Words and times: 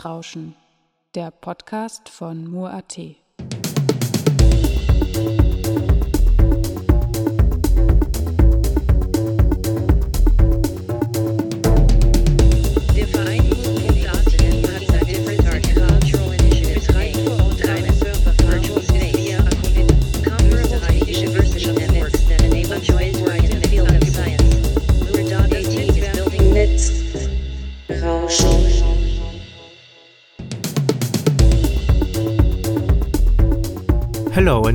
Netzrauschen, 0.00 0.56
der 1.14 1.30
Podcast 1.30 2.08
von 2.08 2.50
Mur.at. 2.50 3.19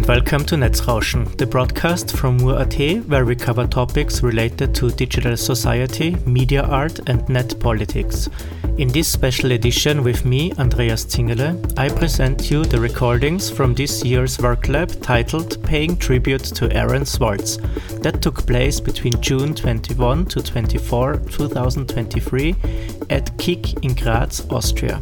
welcome 0.08 0.45
to 0.45 0.55
Netzrauschen, 0.55 1.36
the 1.38 1.45
broadcast 1.48 2.16
from 2.16 2.38
Mur.at 2.38 2.76
where 3.07 3.26
we 3.26 3.35
cover 3.35 3.66
topics 3.66 4.21
related 4.21 4.76
to 4.76 4.91
digital 4.91 5.35
society, 5.35 6.16
media 6.27 6.62
art 6.62 6.99
and 7.07 7.27
net 7.27 7.60
politics. 7.60 8.30
In 8.77 8.90
this 8.90 9.07
special 9.07 9.54
edition 9.54 10.04
with 10.04 10.24
me, 10.24 10.52
Andreas 10.60 11.05
Zingerle, 11.05 11.74
I 11.80 11.90
present 11.90 12.52
you 12.52 12.65
the 12.65 12.80
recordings 12.80 13.49
from 13.49 13.74
this 13.74 14.04
year's 14.04 14.38
work 14.38 14.68
lab 14.68 15.02
titled 15.02 15.63
Paying 15.63 15.98
Tribute 15.98 16.43
to 16.55 16.71
Aaron 16.71 17.05
Swartz 17.05 17.58
that 18.02 18.21
took 18.21 18.46
place 18.46 18.80
between 18.80 19.20
June 19.21 19.55
21 19.55 20.26
to 20.27 20.41
24, 20.43 21.15
2023 21.32 22.55
at 23.10 23.35
KIG 23.40 23.84
in 23.84 23.96
Graz, 23.96 24.46
Austria. 24.52 25.02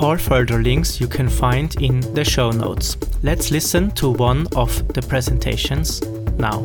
All 0.00 0.16
further 0.16 0.62
links 0.62 1.00
you 1.00 1.08
can 1.08 1.28
find 1.28 1.74
in 1.82 2.00
the 2.14 2.24
show 2.24 2.50
notes. 2.52 2.96
Let's 3.24 3.50
listen 3.50 3.90
to 3.92 4.10
one 4.10 4.46
of 4.54 4.86
the 4.94 5.02
presentations 5.02 6.00
now. 6.38 6.62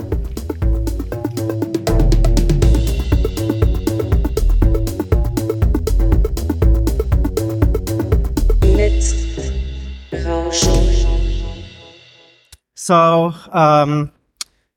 So, 12.75 13.33
um, 13.51 14.11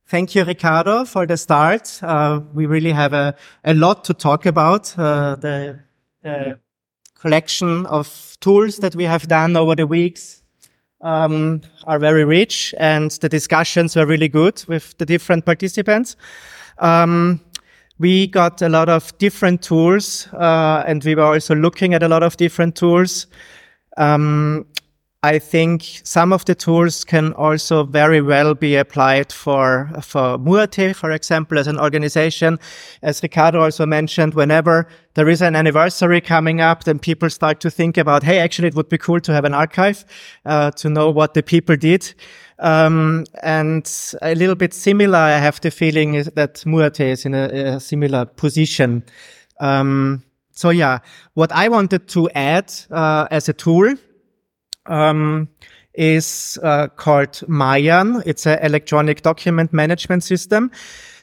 thank 0.06 0.34
you, 0.34 0.44
Ricardo, 0.44 1.04
for 1.04 1.26
the 1.26 1.36
start. 1.36 2.00
Uh, 2.02 2.40
we 2.54 2.64
really 2.64 2.92
have 2.92 3.12
a, 3.12 3.34
a 3.64 3.74
lot 3.74 4.04
to 4.04 4.14
talk 4.14 4.46
about. 4.46 4.98
Uh, 4.98 5.34
the, 5.34 5.80
the 6.22 6.58
collection 7.18 7.86
of 7.86 8.36
tools 8.40 8.76
that 8.78 8.94
we 8.94 9.04
have 9.04 9.26
done 9.28 9.56
over 9.56 9.74
the 9.74 9.86
weeks 9.86 10.42
um, 11.00 11.60
are 11.84 11.98
very 11.98 12.24
rich, 12.24 12.74
and 12.78 13.10
the 13.20 13.28
discussions 13.28 13.96
were 13.96 14.06
really 14.06 14.28
good 14.28 14.64
with 14.68 14.96
the 14.98 15.06
different 15.06 15.44
participants. 15.44 16.16
Um, 16.78 17.40
we 17.98 18.26
got 18.26 18.60
a 18.62 18.68
lot 18.68 18.88
of 18.88 19.16
different 19.18 19.62
tools, 19.62 20.28
uh, 20.32 20.84
and 20.86 21.02
we 21.04 21.14
were 21.14 21.22
also 21.22 21.54
looking 21.54 21.94
at 21.94 22.02
a 22.02 22.08
lot 22.08 22.22
of 22.22 22.36
different 22.36 22.76
tools. 22.76 23.26
Um, 23.96 24.66
I 25.26 25.40
think 25.40 25.82
some 26.04 26.32
of 26.32 26.44
the 26.44 26.54
tools 26.54 27.04
can 27.04 27.32
also 27.32 27.82
very 27.82 28.20
well 28.20 28.54
be 28.54 28.76
applied 28.76 29.32
for 29.32 29.90
for 30.00 30.38
Mur.at, 30.38 30.94
for 30.94 31.10
example, 31.10 31.58
as 31.58 31.66
an 31.66 31.80
organization. 31.80 32.60
As 33.02 33.22
Ricardo 33.22 33.64
also 33.64 33.86
mentioned, 33.86 34.34
whenever 34.34 34.86
there 35.14 35.28
is 35.28 35.42
an 35.42 35.56
anniversary 35.56 36.20
coming 36.20 36.60
up, 36.60 36.84
then 36.84 37.00
people 37.00 37.28
start 37.28 37.58
to 37.60 37.70
think 37.70 37.98
about, 37.98 38.22
hey, 38.22 38.38
actually, 38.38 38.68
it 38.68 38.76
would 38.76 38.88
be 38.88 38.98
cool 38.98 39.20
to 39.20 39.32
have 39.32 39.44
an 39.44 39.54
archive 39.54 40.04
uh, 40.44 40.70
to 40.70 40.88
know 40.88 41.10
what 41.10 41.34
the 41.34 41.42
people 41.42 41.76
did. 41.76 42.14
Um, 42.60 43.24
and 43.42 43.84
a 44.22 44.36
little 44.36 44.54
bit 44.54 44.72
similar, 44.74 45.18
I 45.18 45.38
have 45.38 45.60
the 45.60 45.72
feeling 45.72 46.14
is 46.14 46.30
that 46.36 46.64
Mur.at 46.64 47.00
is 47.00 47.26
in 47.26 47.34
a, 47.34 47.74
a 47.76 47.80
similar 47.80 48.26
position. 48.26 49.02
Um, 49.58 50.22
so 50.52 50.70
yeah, 50.70 51.00
what 51.34 51.50
I 51.52 51.68
wanted 51.68 52.06
to 52.08 52.30
add 52.30 52.72
uh, 52.92 53.26
as 53.30 53.48
a 53.48 53.52
tool 53.52 53.96
um, 54.88 55.48
is 55.94 56.58
uh, 56.62 56.88
called 56.88 57.42
Mayan. 57.48 58.22
It's 58.26 58.46
an 58.46 58.58
electronic 58.62 59.22
document 59.22 59.72
management 59.72 60.24
system. 60.24 60.70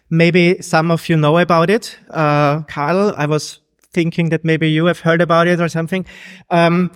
Maybe 0.10 0.62
some 0.62 0.92
of 0.92 1.10
you 1.10 1.18
know 1.18 1.38
about 1.38 1.70
it. 1.70 1.98
Uh, 2.10 2.62
Carl, 2.64 3.14
I 3.18 3.26
was 3.26 3.60
thinking 3.94 4.30
that 4.30 4.44
maybe 4.44 4.70
you 4.70 4.86
have 4.86 5.00
heard 5.00 5.22
about 5.22 5.48
it 5.48 5.60
or 5.60 5.70
something. 5.70 6.06
Um, 6.50 6.92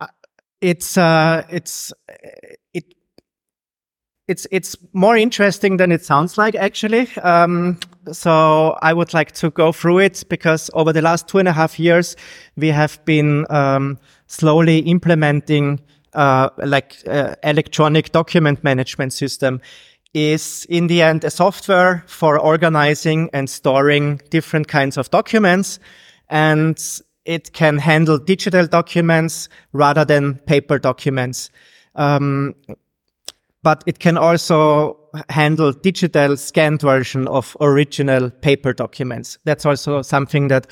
uh, 0.00 0.06
it's 0.60 0.96
uh, 0.96 1.44
it's 1.50 1.92
it 2.72 2.94
it's 4.28 4.46
it's 4.50 4.76
more 4.92 5.16
interesting 5.16 5.78
than 5.78 5.90
it 5.90 6.04
sounds 6.04 6.38
like 6.38 6.54
actually. 6.54 7.08
Um, 7.22 7.78
so 8.12 8.78
I 8.82 8.92
would 8.92 9.12
like 9.14 9.32
to 9.32 9.50
go 9.50 9.72
through 9.72 9.98
it 10.00 10.24
because 10.28 10.70
over 10.74 10.92
the 10.92 11.02
last 11.02 11.28
two 11.28 11.38
and 11.38 11.48
a 11.48 11.52
half 11.52 11.78
years 11.78 12.16
we 12.56 12.68
have 12.68 13.04
been 13.04 13.46
um, 13.50 13.98
slowly 14.26 14.78
implementing 14.78 15.80
uh, 16.14 16.50
like 16.58 16.96
uh, 17.06 17.34
electronic 17.42 18.12
document 18.12 18.62
management 18.62 19.12
system 19.12 19.60
is 20.14 20.66
in 20.68 20.88
the 20.88 21.00
end 21.00 21.24
a 21.24 21.30
software 21.30 22.04
for 22.06 22.38
organizing 22.38 23.30
and 23.32 23.48
storing 23.48 24.20
different 24.30 24.68
kinds 24.68 24.98
of 24.98 25.10
documents 25.10 25.78
and 26.28 27.00
it 27.24 27.52
can 27.52 27.78
handle 27.78 28.18
digital 28.18 28.66
documents 28.66 29.48
rather 29.72 30.04
than 30.04 30.34
paper 30.46 30.78
documents. 30.78 31.50
Um, 31.94 32.54
but 33.62 33.84
it 33.86 34.00
can 34.00 34.18
also 34.18 34.98
handle 35.28 35.72
digital 35.72 36.36
scanned 36.36 36.80
version 36.80 37.28
of 37.28 37.56
original 37.60 38.30
paper 38.30 38.72
documents. 38.72 39.38
That's 39.44 39.64
also 39.64 40.02
something 40.02 40.48
that 40.48 40.66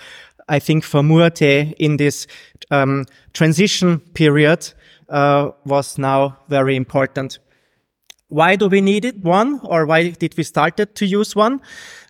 I 0.49 0.59
think 0.59 0.83
for 0.83 1.03
Mur.at 1.03 1.41
in 1.41 1.99
this 1.99 2.27
um, 2.71 3.07
transition 3.33 4.01
period 4.15 4.73
uh, 5.11 5.51
was 5.65 5.99
now 5.99 6.39
very 6.49 6.77
important. 6.77 7.39
Why 8.29 8.55
do 8.57 8.69
we 8.69 8.81
need 8.81 9.05
it? 9.05 9.19
One, 9.25 9.61
or 9.65 9.87
why 9.87 10.11
did 10.11 10.37
we 10.37 10.45
started 10.45 10.95
to 10.95 11.07
use 11.07 11.35
one? 11.35 11.61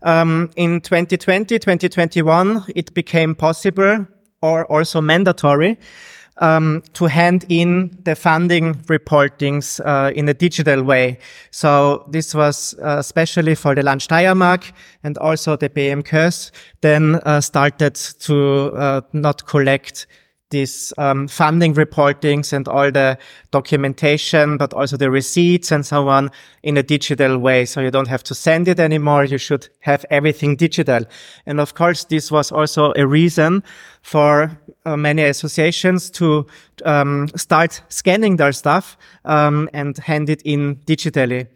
Um, 0.02 0.50
in 0.54 0.82
2020, 0.82 1.58
2021, 1.58 2.64
it 2.76 2.92
became 2.92 3.34
possible 3.34 4.06
or 4.42 4.66
also 4.66 5.00
mandatory 5.00 5.78
um, 6.40 6.82
to 6.94 7.06
hand 7.06 7.44
in 7.48 7.96
the 8.04 8.14
funding 8.14 8.74
reportings 8.84 9.80
uh, 9.84 10.12
in 10.14 10.28
a 10.28 10.34
digital 10.34 10.82
way. 10.82 11.18
So 11.50 12.04
this 12.10 12.34
was 12.34 12.74
uh, 12.82 12.96
especially 12.98 13.54
for 13.54 13.74
the 13.74 13.82
Land 13.82 14.00
Steiermark 14.00 14.72
and 15.04 15.16
also 15.18 15.56
the 15.56 15.68
BMKs 15.68 16.50
then 16.80 17.16
uh, 17.26 17.40
started 17.40 17.94
to 17.94 18.72
uh, 18.74 19.00
not 19.12 19.46
collect 19.46 20.06
these 20.50 20.92
um, 20.98 21.28
funding 21.28 21.74
reportings 21.74 22.52
and 22.52 22.68
all 22.68 22.90
the 22.90 23.16
documentation, 23.50 24.56
but 24.56 24.74
also 24.74 24.96
the 24.96 25.10
receipts 25.10 25.72
and 25.72 25.86
so 25.86 26.08
on 26.08 26.30
in 26.62 26.76
a 26.76 26.82
digital 26.82 27.38
way. 27.38 27.64
So 27.64 27.80
you 27.80 27.90
don't 27.90 28.08
have 28.08 28.22
to 28.24 28.34
send 28.34 28.68
it 28.68 28.78
anymore. 28.78 29.24
You 29.24 29.38
should 29.38 29.68
have 29.80 30.04
everything 30.10 30.56
digital. 30.56 31.04
And 31.46 31.60
of 31.60 31.74
course, 31.74 32.04
this 32.04 32.30
was 32.30 32.52
also 32.52 32.92
a 32.96 33.06
reason 33.06 33.62
for 34.02 34.58
uh, 34.84 34.96
many 34.96 35.22
associations 35.22 36.10
to 36.10 36.46
um, 36.84 37.28
start 37.36 37.82
scanning 37.88 38.36
their 38.36 38.52
stuff 38.52 38.96
um, 39.24 39.68
and 39.72 39.96
hand 39.98 40.28
it 40.28 40.42
in 40.42 40.76
digitally. 40.86 41.46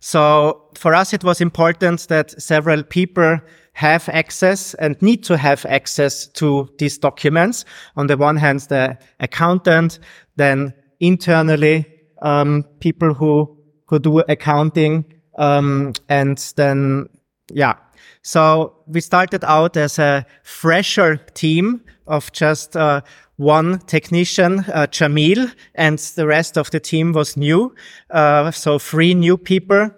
So 0.00 0.70
for 0.74 0.94
us, 0.94 1.12
it 1.12 1.22
was 1.22 1.40
important 1.40 2.08
that 2.08 2.30
several 2.42 2.82
people 2.82 3.38
have 3.74 4.08
access 4.08 4.74
and 4.74 5.00
need 5.00 5.22
to 5.24 5.36
have 5.36 5.64
access 5.66 6.26
to 6.26 6.68
these 6.78 6.98
documents. 6.98 7.64
On 7.96 8.06
the 8.06 8.16
one 8.16 8.36
hand, 8.36 8.60
the 8.60 8.98
accountant, 9.20 9.98
then 10.36 10.74
internally, 10.98 11.86
um, 12.22 12.64
people 12.80 13.14
who, 13.14 13.56
who 13.86 13.98
do 13.98 14.18
accounting, 14.20 15.04
um, 15.38 15.92
and 16.08 16.38
then, 16.56 17.08
yeah. 17.52 17.74
So 18.22 18.74
we 18.86 19.00
started 19.00 19.44
out 19.44 19.76
as 19.76 19.98
a 19.98 20.26
fresher 20.42 21.16
team 21.34 21.82
of 22.06 22.32
just, 22.32 22.76
uh, 22.76 23.00
one 23.40 23.78
technician, 23.86 24.58
uh, 24.74 24.86
Jamil, 24.90 25.50
and 25.74 25.98
the 25.98 26.26
rest 26.26 26.58
of 26.58 26.70
the 26.70 26.78
team 26.78 27.12
was 27.12 27.38
new. 27.38 27.74
Uh, 28.10 28.50
so 28.50 28.78
three 28.78 29.14
new 29.14 29.38
people. 29.38 29.90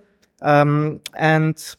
Um, 0.42 1.00
and 1.14 1.76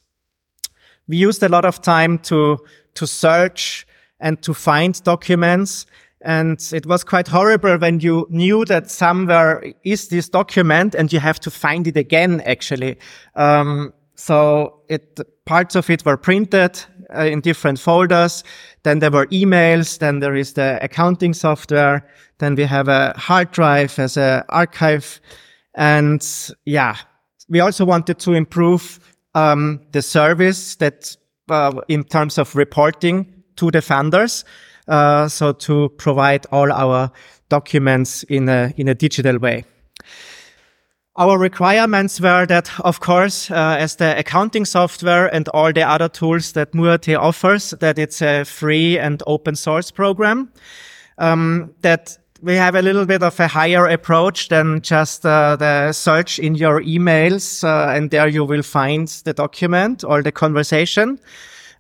we 1.08 1.16
used 1.16 1.42
a 1.42 1.48
lot 1.48 1.64
of 1.64 1.82
time 1.82 2.20
to, 2.20 2.58
to 2.96 3.08
search 3.08 3.88
and 4.20 4.42
to 4.42 4.54
find 4.54 5.02
documents. 5.04 5.86
And 6.20 6.60
it 6.74 6.86
was 6.86 7.06
quite 7.06 7.30
horrible 7.30 7.78
when 7.78 8.02
you 8.02 8.28
knew 8.30 8.66
that 8.66 8.92
somewhere 8.92 9.64
is 9.86 10.10
this 10.10 10.28
document 10.28 10.96
and 10.96 11.14
you 11.14 11.20
have 11.20 11.40
to 11.42 11.52
find 11.52 11.88
it 11.88 11.96
again, 11.96 12.42
actually. 12.42 12.98
Um, 13.36 13.94
so 14.16 14.82
it, 14.90 15.20
parts 15.46 15.76
of 15.76 15.90
it 15.90 16.06
were 16.06 16.18
printed 16.18 16.80
uh, 17.16 17.26
in 17.26 17.42
different 17.42 17.80
folders. 17.80 18.44
Then 18.84 19.00
there 19.00 19.12
were 19.12 19.28
emails. 19.28 20.00
Then 20.00 20.20
there 20.20 20.36
is 20.36 20.54
the 20.54 20.80
accounting 20.82 21.34
software. 21.34 22.08
Then 22.38 22.56
we 22.56 22.64
have 22.64 22.88
a 22.88 23.14
hard 23.18 23.52
drive 23.52 23.98
as 24.00 24.18
a 24.18 24.46
archive. 24.50 25.20
And 25.76 26.26
yeah, 26.66 26.96
we 27.50 27.60
also 27.60 27.86
wanted 27.86 28.20
to 28.20 28.34
improve 28.34 29.00
um, 29.36 29.82
the 29.92 30.02
service 30.02 30.76
that 30.76 31.16
uh, 31.50 31.82
in 31.88 32.04
terms 32.04 32.38
of 32.38 32.56
reporting 32.56 33.44
to 33.56 33.72
the 33.72 33.80
funders. 33.80 34.44
Uh, 34.88 35.28
so 35.28 35.54
to 35.54 35.90
provide 35.98 36.46
all 36.52 36.72
our 36.72 37.10
documents 37.50 38.24
in 38.24 38.50
a 38.50 38.74
in 38.78 38.88
a 38.88 38.96
digital 38.96 39.40
way. 39.40 39.64
Our 41.16 41.38
requirements 41.38 42.20
were 42.20 42.48
that, 42.48 42.72
of 42.80 43.00
course, 43.00 43.52
uh, 43.52 43.78
as 43.78 43.98
the 43.98 44.18
accounting 44.18 44.66
software 44.66 45.28
and 45.28 45.48
all 45.50 45.72
the 45.72 45.84
other 45.84 46.10
tools 46.10 46.54
that 46.54 46.74
Mur.at 46.74 47.08
offers, 47.10 47.70
that 47.80 48.00
it's 48.00 48.20
a 48.24 48.44
free 48.46 48.98
and 48.98 49.22
open 49.28 49.56
source 49.56 49.92
program. 49.92 50.52
Um, 51.20 51.76
that 51.82 52.18
we 52.42 52.56
have 52.56 52.74
a 52.74 52.82
little 52.82 53.06
bit 53.06 53.22
of 53.22 53.40
a 53.40 53.48
higher 53.48 53.86
approach 53.86 54.50
than 54.50 54.82
just 54.82 55.24
uh, 55.24 55.56
the 55.56 55.92
search 55.92 56.40
in 56.40 56.56
your 56.56 56.82
emails, 56.82 57.64
uh, 57.64 57.96
and 57.96 58.10
there 58.10 58.28
you 58.28 58.44
will 58.44 58.64
find 58.64 59.08
the 59.24 59.34
document 59.34 60.04
or 60.04 60.24
the 60.24 60.32
conversation. 60.32 61.20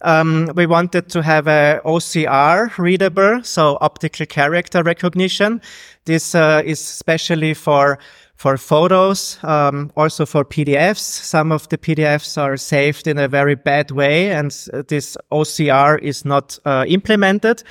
Um, 0.01 0.51
we 0.55 0.67
wanted 0.67 1.09
to 1.09 1.23
have 1.23 1.47
a 1.47 1.81
OCR 1.85 2.77
readable, 2.77 3.41
so 3.43 3.77
optical 3.81 4.25
character 4.27 4.83
recognition. 4.83 5.59
This 6.05 6.35
uh, 6.35 6.61
is 6.63 6.79
especially 6.79 7.53
for 7.55 7.97
for 8.35 8.57
photos, 8.57 9.39
um, 9.43 9.91
also 9.95 10.25
for 10.25 10.43
PDFs. 10.43 10.99
Some 10.99 11.51
of 11.51 11.69
the 11.69 11.77
PDFs 11.77 12.37
are 12.37 12.57
saved 12.57 13.07
in 13.07 13.17
a 13.17 13.27
very 13.27 13.55
bad 13.55 13.91
way, 13.91 14.31
and 14.31 14.51
this 14.87 15.17
OCR 15.31 15.99
is 16.01 16.25
not 16.25 16.59
uh, 16.65 16.85
implemented. 16.87 17.63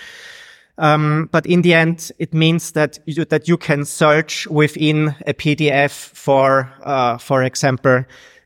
Um, 0.78 1.28
but 1.32 1.44
in 1.46 1.62
the 1.62 1.74
end, 1.74 2.10
it 2.18 2.32
means 2.32 2.72
that 2.72 2.98
you, 3.04 3.24
that 3.26 3.46
you 3.46 3.58
can 3.58 3.84
search 3.84 4.46
within 4.46 5.14
a 5.26 5.34
PDF 5.34 5.92
for, 5.92 6.72
uh, 6.82 7.18
for 7.18 7.42
example, 7.42 8.04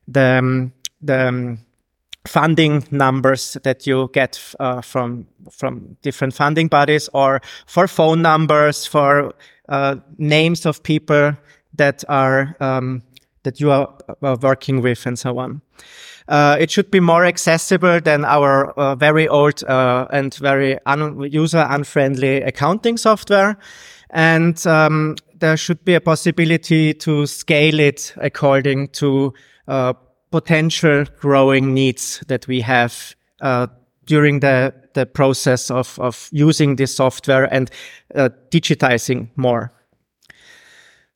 the 0.08 0.38
um, 0.38 0.72
the 1.02 1.28
um, 1.28 1.58
funding 2.26 2.84
numbers 2.90 3.56
that 3.62 3.86
you 3.86 4.10
get 4.12 4.54
uh, 4.58 4.80
from 4.80 5.26
from 5.50 5.96
different 6.02 6.34
funding 6.34 6.68
bodies, 6.68 7.08
or 7.12 7.40
for 7.66 7.86
phone 7.86 8.22
numbers, 8.22 8.86
for 8.86 9.32
uh, 9.68 9.96
names 10.18 10.66
of 10.66 10.82
people 10.82 11.36
that 11.76 12.04
are 12.08 12.56
um, 12.60 13.02
that 13.42 13.60
you 13.60 13.70
are 13.70 13.88
uh, 14.22 14.36
working 14.40 14.82
with, 14.82 15.06
and 15.06 15.18
so 15.18 15.38
on. 15.38 15.62
Uh, 16.28 16.56
it 16.58 16.70
should 16.70 16.90
be 16.90 17.00
more 17.00 17.24
accessible 17.24 18.00
than 18.00 18.24
our 18.24 18.70
uh, 18.72 18.96
very 18.96 19.28
old 19.28 19.62
uh, 19.64 20.06
and 20.10 20.34
very 20.34 20.76
un 20.86 21.20
user 21.30 21.64
unfriendly 21.70 22.42
accounting 22.42 22.96
software. 22.96 23.56
And 24.10 24.66
um, 24.66 25.16
there 25.38 25.56
should 25.56 25.84
be 25.84 25.94
a 25.94 26.00
possibility 26.00 26.94
to 26.94 27.26
scale 27.26 27.78
it 27.78 28.14
according 28.16 28.88
to 28.88 29.34
uh, 29.68 29.92
potential 30.30 31.04
growing 31.20 31.74
needs 31.74 32.24
that 32.26 32.48
we 32.48 32.60
have 32.60 33.14
uh, 33.40 33.68
during 34.06 34.40
the, 34.40 34.74
the 34.94 35.06
process 35.06 35.70
of, 35.70 35.98
of 36.00 36.28
using 36.32 36.76
this 36.76 36.94
software 36.94 37.52
and 37.52 37.70
digitizing 38.14 39.28
more. 39.36 39.72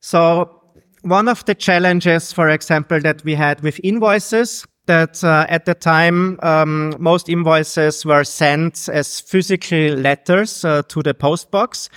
So 0.00 0.61
one 1.02 1.29
of 1.29 1.44
the 1.44 1.55
challenges, 1.55 2.32
for 2.32 2.49
example, 2.49 3.00
that 3.00 3.25
we 3.25 3.35
had 3.35 3.61
with 3.62 3.81
invoices 3.85 4.67
that 4.87 5.23
uh, 5.23 5.47
at 5.49 5.67
the 5.67 5.75
time 5.75 6.38
um, 6.43 6.94
most 6.99 7.29
invoices 7.29 8.05
were 8.05 8.25
sent 8.25 8.88
as 8.88 9.20
physical 9.20 9.94
letters 9.94 10.64
uh, 10.64 10.82
to 10.88 11.02
the 11.02 11.14
post 11.14 11.50
box. 11.50 11.88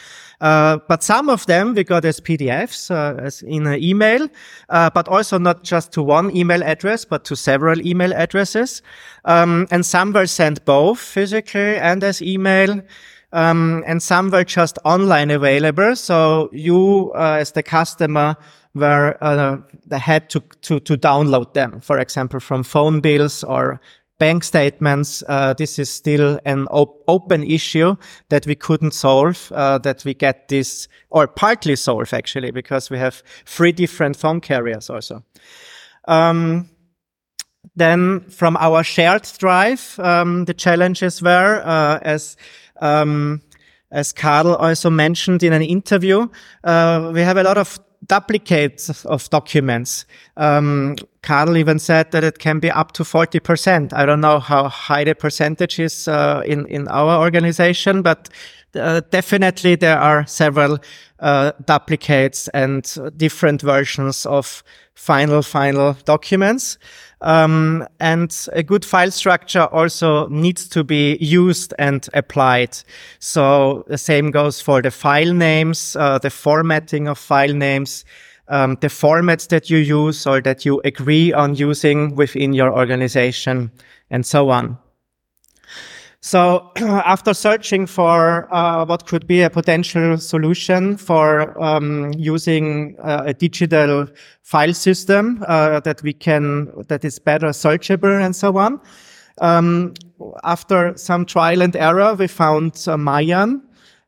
Uh, 0.41 0.77
but 0.89 1.01
some 1.01 1.29
of 1.29 1.45
them 1.45 1.73
we 1.73 1.83
got 1.83 2.05
as 2.05 2.19
PDFs, 2.19 2.91
uh, 2.91 3.15
as 3.19 3.41
in 3.41 3.65
an 3.65 3.81
email, 3.81 4.27
uh, 4.69 4.89
but 4.89 5.07
also 5.07 5.39
not 5.39 5.63
just 5.63 5.94
to 5.94 6.03
one 6.03 6.35
email 6.35 6.61
address, 6.63 7.05
but 7.05 7.23
to 7.23 7.35
several 7.35 7.81
email 7.81 8.13
addresses. 8.13 8.81
Um, 9.25 9.67
and 9.72 9.86
some 9.86 10.12
were 10.12 10.27
sent 10.27 10.65
both 10.65 11.00
physically 11.00 11.77
and 11.77 12.03
as 12.03 12.22
email. 12.22 12.81
Um, 13.33 13.83
and 13.85 14.01
some 14.01 14.29
were 14.29 14.43
just 14.43 14.79
online 14.85 15.31
available. 15.31 15.95
So 15.95 16.49
you, 16.53 17.11
uh, 17.15 17.37
as 17.39 17.51
the 17.51 17.63
customer, 17.63 18.37
where 18.73 19.23
uh, 19.23 19.57
had 19.91 20.29
to, 20.29 20.39
to, 20.61 20.79
to 20.79 20.97
download 20.97 21.53
them, 21.53 21.79
for 21.81 21.99
example, 21.99 22.39
from 22.39 22.63
phone 22.63 23.01
bills 23.01 23.43
or 23.43 23.79
bank 24.19 24.43
statements. 24.43 25.23
Uh, 25.27 25.53
this 25.53 25.79
is 25.79 25.89
still 25.89 26.39
an 26.45 26.67
op- 26.67 27.03
open 27.07 27.43
issue 27.43 27.95
that 28.29 28.45
we 28.45 28.55
couldn't 28.55 28.93
solve, 28.93 29.51
uh, 29.51 29.77
that 29.79 30.05
we 30.05 30.13
get 30.13 30.47
this, 30.47 30.87
or 31.09 31.27
partly 31.27 31.75
solve 31.75 32.13
actually, 32.13 32.51
because 32.51 32.89
we 32.89 32.97
have 32.97 33.23
three 33.45 33.71
different 33.71 34.15
phone 34.15 34.39
carriers 34.39 34.89
also. 34.89 35.23
Um, 36.07 36.69
then 37.75 38.21
from 38.29 38.55
our 38.57 38.83
shared 38.83 39.27
drive, 39.37 39.99
um, 39.99 40.45
the 40.45 40.53
challenges 40.53 41.21
were, 41.21 41.61
uh, 41.65 41.99
as, 42.01 42.37
um, 42.82 43.42
as 43.92 44.12
Karl 44.12 44.56
also 44.56 44.89
mentioned 44.89 45.44
in 45.44 45.53
an 45.53 45.62
interview, 45.62 46.27
uh, 46.63 47.12
we 47.13 47.22
have 47.22 47.38
a 47.38 47.44
lot 47.44 47.58
of 47.58 47.80
duplicates 48.08 49.06
of 49.06 49.30
documents. 49.30 50.06
Um, 50.36 50.96
Karl 51.22 51.56
even 51.58 51.80
said 51.80 52.12
that 52.12 52.24
it 52.24 52.39
can 52.39 52.60
be 52.60 52.70
up 52.70 52.92
to 52.94 53.03
40%. 53.03 53.94
I 53.94 54.06
don't 54.06 54.22
know 54.22 54.39
how 54.39 54.68
high 54.68 55.03
the 55.03 55.15
percentage 55.15 55.80
is 55.80 56.08
uh, 56.08 56.42
in, 56.46 56.65
in 56.68 56.88
our 56.88 57.22
organization, 57.22 58.01
but 58.01 58.30
uh, 58.75 59.01
definitely 59.12 59.75
there 59.75 60.00
are 60.00 60.25
several 60.25 60.80
uh, 61.20 61.51
duplicates 61.65 62.48
and 62.50 62.98
different 63.15 63.62
versions 63.62 64.25
of 64.25 64.63
final, 64.96 65.42
final 65.42 65.94
documents. 66.06 66.77
Um, 67.24 67.88
and 68.01 68.36
a 68.51 68.62
good 68.63 68.84
file 68.84 69.10
structure 69.10 69.65
also 69.72 70.27
needs 70.27 70.68
to 70.70 70.84
be 70.84 71.18
used 71.22 71.74
and 71.80 72.08
applied. 72.13 72.77
So 73.20 73.86
the 73.88 73.98
same 73.98 74.30
goes 74.30 74.60
for 74.60 74.82
the 74.82 74.92
file 74.92 75.34
names, 75.34 75.96
uh, 75.96 76.20
the 76.20 76.30
formatting 76.30 77.08
of 77.08 77.18
file 77.18 77.53
names, 77.53 78.03
um, 78.50 78.77
the 78.82 78.89
formats 78.89 79.48
that 79.48 79.70
you 79.70 79.77
use 79.77 80.27
or 80.27 80.42
that 80.42 80.65
you 80.65 80.82
agree 80.84 81.32
on 81.32 81.56
using 81.56 82.15
within 82.15 82.51
your 82.51 82.77
organization, 82.77 83.72
and 84.10 84.25
so 84.25 84.50
on. 84.50 84.77
So 86.24 86.72
after 86.77 87.34
searching 87.34 87.86
for 87.86 88.48
uh, 88.53 88.86
what 88.86 89.08
could 89.08 89.27
be 89.27 89.42
a 89.42 89.50
potential 89.50 90.18
solution 90.18 90.96
for 90.96 91.62
um, 91.62 92.13
using 92.18 92.96
uh, 93.03 93.24
a 93.25 93.34
digital 93.34 94.08
file 94.42 94.74
system 94.74 95.44
uh, 95.50 95.82
that 95.82 96.01
we 96.01 96.13
can 96.13 96.72
that 96.88 97.03
is 97.03 97.20
better 97.20 97.48
searchable 97.48 98.24
and 98.24 98.34
so 98.34 98.58
on, 98.58 98.80
um, 99.42 99.96
after 100.46 100.96
some 100.96 101.25
trial 101.25 101.62
and 101.62 101.75
error, 101.75 102.13
we 102.13 102.27
found 102.27 102.82
uh, 102.88 102.96
Mayan. 102.96 103.62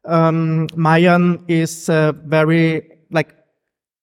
Um, 0.06 0.68
Mayan 0.74 1.44
is 1.50 1.90
uh, 1.90 2.14
very 2.28 2.98
like 3.12 3.36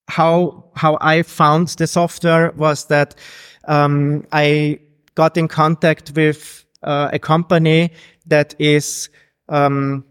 how 0.08 0.66
how 0.76 0.98
I 1.00 1.22
found 1.22 1.68
the 1.78 1.86
software 1.86 2.52
was 2.58 2.84
that 2.88 3.14
um, 3.68 4.26
I 4.32 4.80
got 5.14 5.38
in 5.38 5.48
contact 5.48 6.12
with 6.14 6.66
uh, 6.82 7.10
a 7.12 7.18
company 7.18 7.90
that 8.26 8.54
is 8.58 9.08
um, 9.48 10.04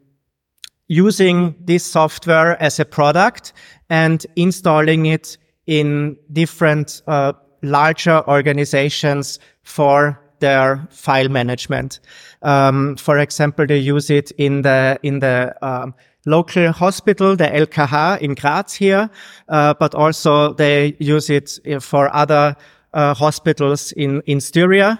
using 0.88 1.56
this 1.60 1.86
software 1.86 2.62
as 2.62 2.80
a 2.80 2.86
product 2.86 3.54
and 3.90 4.26
installing 4.36 5.06
it 5.06 5.38
in 5.68 6.18
different 6.34 7.02
uh, 7.08 7.34
larger 7.62 8.28
organizations 8.28 9.40
for 9.64 10.20
their 10.40 10.86
file 10.90 11.30
management. 11.30 12.00
Um, 12.42 12.98
for 12.98 13.20
example, 13.20 13.66
they 13.66 13.78
use 13.78 14.10
it 14.10 14.32
in 14.32 14.64
the 14.64 15.00
in 15.04 15.20
the 15.20 15.56
um, 15.62 15.94
local 16.26 16.72
hospital, 16.72 17.36
the 17.36 17.46
LKH 17.46 18.20
in 18.22 18.36
Graz 18.36 18.74
here, 18.74 19.10
uh, 19.48 19.74
but 19.76 19.96
also 19.96 20.54
they 20.54 20.96
use 21.00 21.30
it 21.30 21.60
for 21.80 22.14
other 22.14 22.56
uh, 22.94 23.14
hospitals 23.14 23.92
in 23.94 24.22
in 24.26 24.42
Styria. 24.42 25.00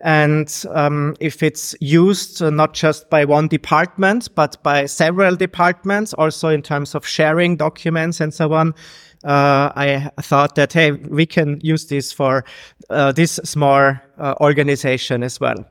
And 0.00 0.64
um, 0.70 1.14
if 1.20 1.42
it's 1.42 1.74
used 1.80 2.40
uh, 2.40 2.48
not 2.48 2.72
just 2.72 3.10
by 3.10 3.24
one 3.26 3.48
department, 3.48 4.34
but 4.34 4.62
by 4.62 4.86
several 4.86 5.36
departments, 5.36 6.14
also 6.14 6.48
in 6.48 6.62
terms 6.62 6.94
of 6.94 7.06
sharing 7.06 7.56
documents 7.56 8.20
and 8.20 8.32
so 8.32 8.52
on, 8.54 8.74
uh, 9.24 9.70
I 9.76 10.10
thought 10.22 10.54
that, 10.54 10.72
hey, 10.72 10.92
we 10.92 11.26
can 11.26 11.60
use 11.62 11.86
this 11.86 12.12
for 12.12 12.44
uh, 12.88 13.12
this 13.12 13.38
small 13.44 13.94
uh, 14.18 14.34
organization 14.40 15.22
as 15.22 15.38
well. 15.38 15.66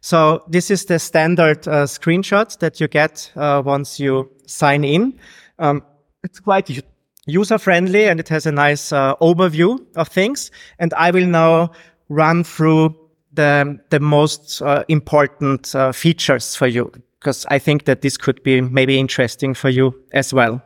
So 0.00 0.42
this 0.48 0.70
is 0.70 0.86
the 0.86 0.98
standard 0.98 1.68
uh, 1.68 1.84
screenshot 1.84 2.58
that 2.58 2.80
you 2.80 2.88
get 2.88 3.30
uh, 3.36 3.62
once 3.64 4.00
you 4.00 4.28
sign 4.46 4.82
in. 4.82 5.18
Um, 5.60 5.84
it's 6.24 6.40
quite 6.40 6.82
user 7.26 7.58
friendly 7.58 8.08
and 8.08 8.18
it 8.18 8.28
has 8.28 8.46
a 8.46 8.52
nice 8.52 8.90
overview 8.90 9.78
of 9.96 10.08
things. 10.08 10.50
And 10.80 10.92
I 10.94 11.12
will 11.12 11.26
now 11.26 11.70
run 12.08 12.42
through 12.42 12.96
the, 13.38 13.78
the 13.90 14.00
most 14.00 14.60
uh, 14.62 14.82
important 14.88 15.72
uh, 15.74 15.92
features 15.92 16.56
for 16.56 16.66
you 16.66 16.90
because 17.20 17.46
I 17.48 17.58
think 17.58 17.84
that 17.84 18.02
this 18.02 18.16
could 18.16 18.42
be 18.42 18.60
maybe 18.60 18.98
interesting 18.98 19.54
for 19.54 19.68
you 19.68 19.94
as 20.12 20.34
well. 20.34 20.60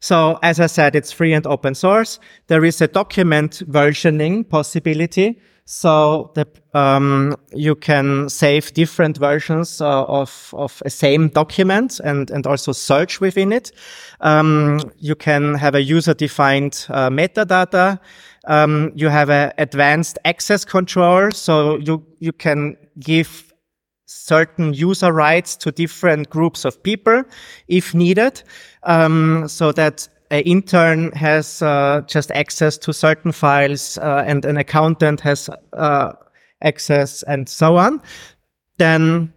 So 0.00 0.38
as 0.42 0.60
I 0.60 0.66
said, 0.66 0.96
it's 0.96 1.12
free 1.12 1.32
and 1.32 1.46
open 1.46 1.74
source. 1.74 2.18
There 2.46 2.64
is 2.64 2.80
a 2.80 2.88
document 2.88 3.62
versioning 3.68 4.48
possibility. 4.48 5.40
So 5.64 6.32
the, 6.34 6.46
um, 6.74 7.36
you 7.54 7.76
can 7.76 8.28
save 8.28 8.74
different 8.74 9.16
versions 9.18 9.80
uh, 9.80 10.04
of, 10.04 10.52
of 10.56 10.82
a 10.84 10.90
same 10.90 11.28
document 11.28 12.00
and, 12.00 12.30
and 12.30 12.46
also 12.46 12.72
search 12.72 13.20
within 13.20 13.52
it. 13.52 13.70
Um, 14.20 14.80
you 14.98 15.14
can 15.14 15.54
have 15.54 15.76
a 15.76 15.82
user 15.82 16.14
defined 16.14 16.86
uh, 16.88 17.10
metadata. 17.10 18.00
Um, 18.46 18.92
you 18.94 19.08
have 19.08 19.30
an 19.30 19.52
advanced 19.58 20.18
access 20.24 20.64
control. 20.64 21.30
So 21.32 21.78
you, 21.78 22.04
you 22.18 22.32
can 22.32 22.76
give 22.98 23.52
certain 24.06 24.74
user 24.74 25.12
rights 25.12 25.56
to 25.56 25.72
different 25.72 26.28
groups 26.28 26.64
of 26.64 26.82
people 26.82 27.24
if 27.68 27.94
needed. 27.94 28.42
Um, 28.82 29.48
so 29.48 29.72
that 29.72 30.08
an 30.30 30.42
intern 30.44 31.12
has 31.12 31.62
uh, 31.62 32.02
just 32.06 32.30
access 32.32 32.78
to 32.78 32.92
certain 32.92 33.32
files 33.32 33.98
uh, 33.98 34.24
and 34.26 34.44
an 34.44 34.56
accountant 34.56 35.20
has 35.20 35.50
uh, 35.74 36.12
access 36.62 37.22
and 37.24 37.48
so 37.48 37.76
on. 37.76 38.00
Then 38.78 39.32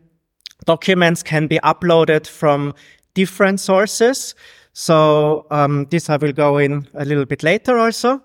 documents 0.66 1.22
can 1.22 1.48
be 1.48 1.60
uploaded 1.60 2.28
from 2.28 2.74
different 3.14 3.60
sources. 3.60 4.36
So 4.74 5.48
um, 5.52 5.86
this 5.90 6.10
I 6.10 6.18
will 6.18 6.34
go 6.34 6.58
in 6.58 6.88
a 6.94 7.06
little 7.06 7.26
bit 7.26 7.44
later 7.44 7.78
also. 7.78 8.22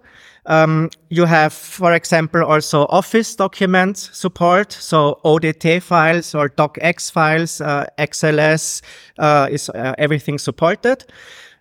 Um, 0.47 0.90
you 1.11 1.26
have, 1.26 1.52
for 1.52 1.92
example, 1.92 2.44
also 2.44 2.87
Office 2.87 3.37
document 3.37 3.99
support, 3.99 4.73
so 4.73 5.20
ODT 5.25 5.82
files 5.82 6.35
or 6.35 6.49
docx 6.49 7.11
files, 7.11 7.61
uh, 7.61 7.87
XLS 7.99 8.82
uh, 9.18 9.49
is 9.50 9.68
uh, 9.70 9.94
everything 9.99 10.38
supported. 10.38 11.04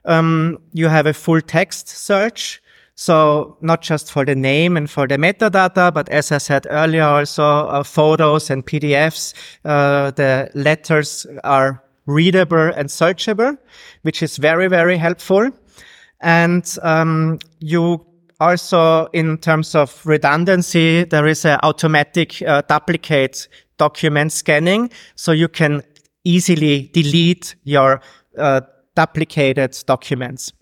Um, 0.05 0.59
you 0.73 0.87
have 0.87 1.05
a 1.05 1.13
full 1.13 1.41
text 1.41 1.89
search, 1.89 2.61
so 2.95 3.57
not 3.61 3.81
just 3.81 4.11
for 4.11 4.25
the 4.25 4.35
name 4.35 4.77
and 4.77 4.89
for 4.89 5.07
the 5.07 5.17
metadata, 5.17 5.93
but 5.93 6.09
as 6.09 6.31
I 6.31 6.37
said 6.37 6.65
earlier, 6.69 7.03
also 7.03 7.43
uh, 7.43 7.83
photos 7.83 8.49
and 8.49 8.65
PDFs. 8.65 9.33
Uh, 9.65 10.11
the 10.11 10.49
letters 10.53 11.25
are 11.43 11.83
readable 12.05 12.71
and 12.75 12.89
searchable, 12.89 13.57
which 14.01 14.23
is 14.23 14.37
very 14.37 14.67
very 14.67 14.97
helpful. 14.97 15.51
And 16.21 16.77
um, 16.81 17.39
you 17.59 18.05
also, 18.39 19.07
in 19.13 19.37
terms 19.37 19.75
of 19.75 20.05
redundancy, 20.05 21.03
there 21.03 21.27
is 21.27 21.45
an 21.45 21.59
automatic 21.63 22.41
uh, 22.41 22.61
duplicate 22.61 23.47
document 23.77 24.31
scanning, 24.31 24.89
so 25.15 25.31
you 25.31 25.47
can 25.47 25.81
easily 26.23 26.89
delete 26.93 27.55
your 27.63 28.01
uh, 28.37 28.61
duplicated 28.95 29.77
documents. 29.85 30.53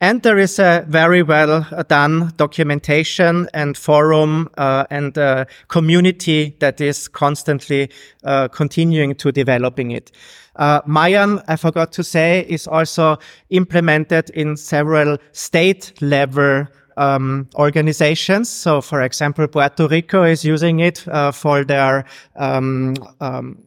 And 0.00 0.22
there 0.22 0.38
is 0.38 0.58
a 0.58 0.84
very 0.88 1.22
well 1.22 1.66
done 1.88 2.32
documentation 2.36 3.48
and 3.54 3.76
forum 3.76 4.48
uh, 4.58 4.84
and 4.90 5.16
uh, 5.16 5.46
community 5.68 6.56
that 6.60 6.80
is 6.80 7.08
constantly 7.08 7.90
uh, 8.22 8.48
continuing 8.48 9.14
to 9.16 9.32
developing 9.32 9.90
it. 9.90 10.12
Uh, 10.56 10.80
Mayan, 10.86 11.40
I 11.48 11.56
forgot 11.56 11.90
to 11.92 12.04
say, 12.04 12.46
is 12.48 12.68
also 12.68 13.18
implemented 13.50 14.30
in 14.30 14.56
several 14.56 15.18
state 15.32 15.92
level 16.00 16.66
um, 16.96 17.48
organizations. 17.56 18.48
So, 18.48 18.80
for 18.80 19.02
example, 19.02 19.46
Puerto 19.46 19.88
Rico 19.88 20.22
is 20.24 20.44
using 20.44 20.80
it 20.80 21.06
uh, 21.08 21.32
for 21.32 21.64
their 21.64 22.04
um, 22.36 22.94
um, 23.20 23.62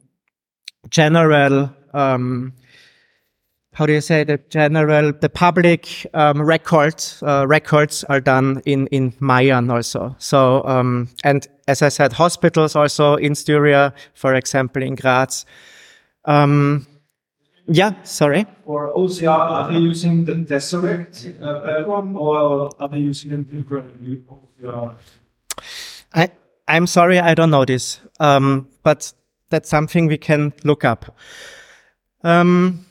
general. 0.89 1.73
Um, 1.93 2.53
how 3.77 3.85
do 3.85 3.93
you 3.93 4.01
say 4.01 4.23
the 4.23 4.39
general 4.49 5.13
the 5.13 5.29
public 5.29 6.07
um, 6.15 6.41
records 6.41 7.21
uh, 7.21 7.45
records 7.47 8.03
are 8.05 8.19
done 8.19 8.59
in 8.65 8.87
in 8.87 9.13
Mayan 9.19 9.69
also 9.69 10.15
so 10.17 10.63
um, 10.65 11.09
and 11.23 11.47
as 11.67 11.83
I 11.83 11.89
said 11.89 12.13
hospitals 12.13 12.75
also 12.75 13.15
in 13.17 13.35
Styria 13.35 13.93
for 14.15 14.33
example 14.33 14.81
in 14.81 14.95
Graz 14.95 15.45
um, 16.25 16.87
yeah, 17.67 18.01
sorry. 18.03 18.45
For 18.65 18.93
OCR, 18.93 19.29
are 19.29 19.71
they 19.71 19.79
using 19.79 20.25
the 20.25 20.33
Tesseract 20.33 21.41
uh, 21.41 21.59
platform 21.61 22.15
or 22.15 22.71
are 22.79 22.89
they 22.89 22.99
using 22.99 23.33
a 23.33 23.37
different 23.37 24.01
OCR? 24.03 24.95
I, 26.13 26.29
I'm 26.67 26.87
sorry, 26.87 27.19
I 27.19 27.33
don't 27.33 27.51
know 27.51 27.65
this, 27.65 27.99
um, 28.19 28.67
but 28.83 29.13
that's 29.49 29.69
something 29.69 30.07
we 30.07 30.17
can 30.17 30.53
look 30.63 30.85
up. 30.85 31.15
Um, 32.23 32.85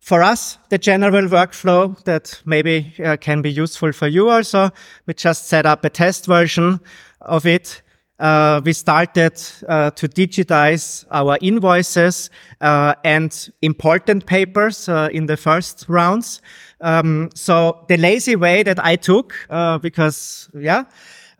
for 0.00 0.22
us, 0.22 0.58
the 0.68 0.78
general 0.78 1.28
workflow 1.28 2.02
that 2.04 2.40
maybe 2.44 2.94
uh, 3.02 3.16
can 3.16 3.42
be 3.42 3.50
useful 3.50 3.92
for 3.92 4.06
you 4.06 4.28
also, 4.28 4.70
we 5.06 5.14
just 5.14 5.46
set 5.46 5.66
up 5.66 5.84
a 5.84 5.90
test 5.90 6.26
version 6.26 6.80
of 7.22 7.46
it 7.46 7.82
uh, 8.24 8.62
we 8.64 8.72
started 8.72 9.38
uh, 9.68 9.90
to 9.90 10.08
digitize 10.08 11.04
our 11.10 11.36
invoices 11.42 12.30
uh, 12.62 12.94
and 13.04 13.52
important 13.60 14.24
papers 14.24 14.88
uh, 14.88 15.10
in 15.12 15.26
the 15.26 15.36
first 15.36 15.84
rounds. 15.88 16.40
Um, 16.80 17.28
so 17.34 17.84
the 17.88 17.98
lazy 17.98 18.34
way 18.34 18.62
that 18.62 18.82
I 18.82 18.96
took, 18.96 19.34
uh, 19.50 19.76
because 19.76 20.48
yeah, 20.54 20.84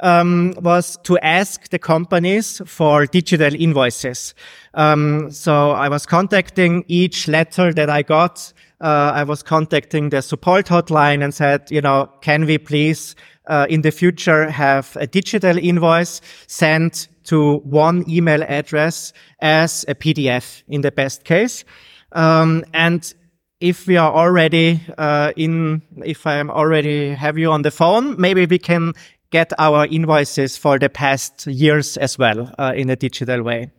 um, 0.00 0.52
was 0.60 0.98
to 1.04 1.18
ask 1.20 1.70
the 1.70 1.78
companies 1.78 2.60
for 2.66 3.06
digital 3.06 3.54
invoices. 3.54 4.34
Um, 4.74 5.30
so 5.30 5.70
I 5.70 5.88
was 5.88 6.04
contacting 6.04 6.84
each 6.88 7.28
letter 7.28 7.72
that 7.72 7.88
I 7.88 8.02
got. 8.02 8.52
Uh, 8.82 9.12
I 9.14 9.24
was 9.24 9.42
contacting 9.42 10.10
the 10.10 10.20
support 10.20 10.66
hotline 10.66 11.24
and 11.24 11.32
said, 11.32 11.70
you 11.70 11.80
know, 11.80 12.10
can 12.20 12.44
we 12.44 12.58
please 12.58 13.14
uh, 13.46 13.66
in 13.68 13.82
the 13.82 13.90
future 13.90 14.50
have 14.50 14.96
a 15.00 15.06
digital 15.06 15.58
invoice 15.58 16.20
sent 16.46 17.08
to 17.24 17.58
one 17.58 18.04
email 18.08 18.42
address 18.44 19.12
as 19.40 19.84
a 19.88 19.94
PDF 19.94 20.62
in 20.68 20.82
the 20.82 20.92
best 20.92 21.24
case. 21.24 21.64
Um, 22.12 22.64
and 22.72 23.12
if 23.60 23.86
we 23.86 23.96
are 23.96 24.12
already 24.12 24.80
uh, 24.98 25.32
in, 25.36 25.82
if 26.04 26.26
I 26.26 26.36
am 26.36 26.50
already 26.50 27.14
have 27.14 27.38
you 27.38 27.50
on 27.50 27.62
the 27.62 27.70
phone, 27.70 28.20
maybe 28.20 28.46
we 28.46 28.58
can 28.58 28.92
get 29.30 29.52
our 29.58 29.86
invoices 29.86 30.56
for 30.56 30.78
the 30.78 30.88
past 30.88 31.46
years 31.46 31.96
as 31.96 32.18
well 32.18 32.52
uh, 32.58 32.72
in 32.76 32.90
a 32.90 32.96
digital 32.96 33.42
way. 33.42 33.70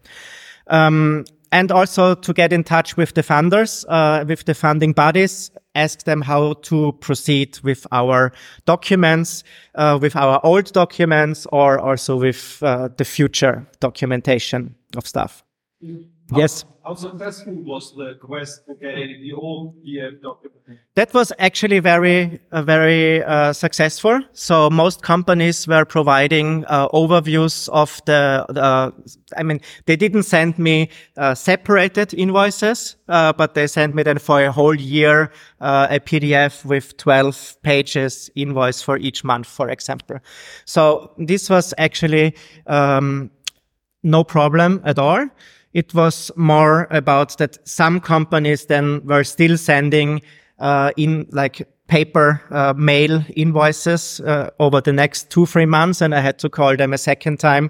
Um, 0.68 1.26
and 1.52 1.72
also 1.72 2.16
to 2.16 2.34
get 2.34 2.52
in 2.52 2.64
touch 2.64 2.98
with 2.98 3.14
the 3.14 3.22
funders, 3.22 3.86
uh, 3.88 4.26
with 4.28 4.44
the 4.46 4.54
funding 4.54 4.92
bodies, 4.92 5.52
ask 5.76 6.04
them 6.04 6.22
how 6.22 6.54
to 6.54 6.94
proceed 6.94 7.60
with 7.64 7.86
our 7.92 8.32
documents, 8.66 9.44
uh, 9.76 10.00
with 10.02 10.16
our 10.16 10.40
old 10.44 10.72
documents, 10.74 11.46
or 11.52 11.80
also 11.80 12.16
with 12.18 12.64
uh, 12.64 12.90
the 12.98 13.06
future 13.06 13.68
documentation 13.80 14.76
of 14.98 15.06
stuff. 15.08 15.44
Yes. 16.34 16.66
How 16.84 16.94
successful 16.94 17.54
was 17.64 17.96
the 17.96 18.14
quest 18.22 18.66
to 18.68 18.76
get 18.76 18.94
the 18.96 19.34
old 19.34 19.76
EF 19.88 20.22
document? 20.22 20.80
That 20.94 21.14
was 21.16 21.34
actually 21.40 21.80
very, 21.80 22.40
uh, 22.52 22.62
very 22.62 23.24
uh, 23.24 23.54
successful. 23.54 24.22
So 24.34 24.70
most 24.70 25.02
companies 25.02 25.68
were 25.68 25.84
providing 25.84 26.64
uh, 26.68 26.88
overviews 26.90 27.70
of 27.70 28.02
the. 28.06 28.46
Uh, 28.56 28.92
I 29.36 29.42
mean, 29.42 29.62
they 29.88 29.96
didn't 29.96 30.24
send 30.24 30.60
me 30.60 30.90
uh, 31.18 31.34
separated 31.34 32.14
invoices, 32.14 32.98
uh, 33.10 33.34
but 33.34 33.56
they 33.56 33.66
sent 33.66 33.96
me 33.96 34.04
then 34.04 34.20
for 34.20 34.44
a 34.44 34.52
whole 34.52 34.76
year 34.76 35.32
a 35.60 36.00
PDF 36.00 36.64
with 36.66 36.98
12 36.98 37.58
pages 37.64 38.30
invoice 38.36 38.84
for 38.84 38.98
each 38.98 39.24
month, 39.24 39.48
for 39.48 39.70
example. 39.70 40.20
So 40.66 41.12
this 41.18 41.50
was 41.50 41.74
actually 41.80 42.36
um, 42.68 43.32
no 44.04 44.24
problem 44.24 44.82
at 44.86 45.00
all. 45.00 45.28
It 45.76 45.94
was 45.94 46.32
more 46.36 46.88
about 46.90 47.38
that 47.38 47.58
some 47.68 48.00
companies 48.00 48.66
then 48.66 49.06
were 49.06 49.24
still 49.24 49.58
sending 49.58 50.22
uh, 50.58 50.92
in 50.96 51.28
like 51.32 51.68
paper 51.88 52.42
uh, 52.50 52.74
mail 52.76 53.24
invoices 53.36 54.22
uh, 54.22 54.50
over 54.60 54.82
the 54.82 54.94
next 54.94 55.30
two 55.30 55.46
three 55.46 55.68
months 55.68 56.02
and 56.02 56.16
i 56.16 56.20
had 56.20 56.40
to 56.40 56.50
call 56.50 56.76
them 56.76 56.94
a 56.94 56.98
second 56.98 57.40
time 57.40 57.70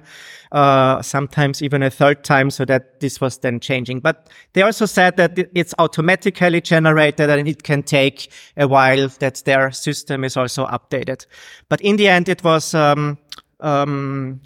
uh, 0.56 1.02
sometimes 1.02 1.62
even 1.62 1.84
a 1.84 1.90
third 1.90 2.24
time 2.24 2.50
so 2.50 2.64
that 2.64 3.02
this 3.02 3.20
was 3.20 3.40
then 3.40 3.60
changing. 3.60 4.00
But 4.00 4.30
they 4.54 4.62
also 4.62 4.86
said 4.86 5.18
that 5.18 5.38
it's 5.54 5.74
automatically 5.80 6.62
generated 6.62 7.30
and 7.30 7.48
it 7.48 7.64
can 7.64 7.84
take 7.84 8.32
a 8.56 8.66
while 8.66 9.10
that 9.20 9.44
their 9.46 9.72
system 9.72 10.24
is 10.24 10.38
also 10.38 10.66
updated. 10.68 11.26
But 11.68 11.82
in 11.82 11.98
the 11.98 12.08
end 12.08 12.30
it 12.30 12.42
was 12.42 12.74
um, 12.74 13.18
um, 13.60 14.40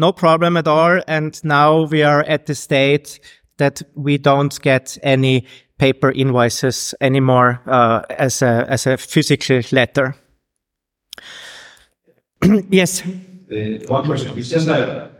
no 0.00 0.12
problem 0.12 0.56
at 0.56 0.66
all. 0.66 1.00
And 1.06 1.38
now 1.44 1.82
we 1.82 2.02
are 2.02 2.22
at 2.22 2.46
the 2.46 2.54
state 2.54 3.20
that 3.58 3.82
we 3.94 4.18
don't 4.18 4.60
get 4.62 4.98
any 5.02 5.46
paper 5.78 6.10
invoices 6.10 6.94
anymore 7.00 7.60
uh, 7.66 8.02
as 8.10 8.42
a 8.42 8.66
as 8.68 8.86
a 8.86 8.96
physical 8.96 9.60
letter. 9.72 10.16
yes. 12.70 13.02
Uh, 13.02 13.78
one 13.88 14.04
question. 14.04 14.38
It's 14.38 14.48
just 14.48 14.66
that 14.66 15.12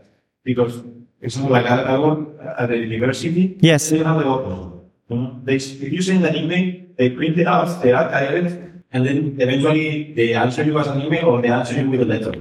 because 0.43 0.81
it's 1.21 1.37
not 1.37 1.51
like 1.51 1.65
I, 1.65 1.83
I 1.93 1.99
work 1.99 2.19
at 2.57 2.69
the 2.69 2.77
university. 2.77 3.57
Yes. 3.61 3.89
They 3.89 3.99
have 3.99 4.19
the 4.19 4.25
opposite. 4.25 4.71
You 5.09 5.15
know, 5.17 5.39
They 5.43 5.55
if 5.55 5.91
you 5.93 6.01
send 6.01 6.25
an 6.25 6.35
email, 6.35 6.81
they 6.97 7.09
print 7.09 7.37
it 7.37 7.47
out, 7.47 7.83
they 7.83 7.91
archive 7.91 8.45
it, 8.45 8.71
and 8.91 9.05
then 9.05 9.37
eventually 9.39 10.13
they 10.13 10.33
answer 10.33 10.63
you 10.63 10.79
as 10.79 10.87
an 10.87 11.01
email 11.01 11.25
or 11.25 11.41
they 11.41 11.49
answer 11.49 11.79
you 11.79 11.89
with 11.89 12.01
a 12.01 12.05
letter. 12.05 12.33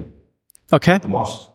Okay. 0.73 0.99
The 0.99 1.09
most. 1.09 1.50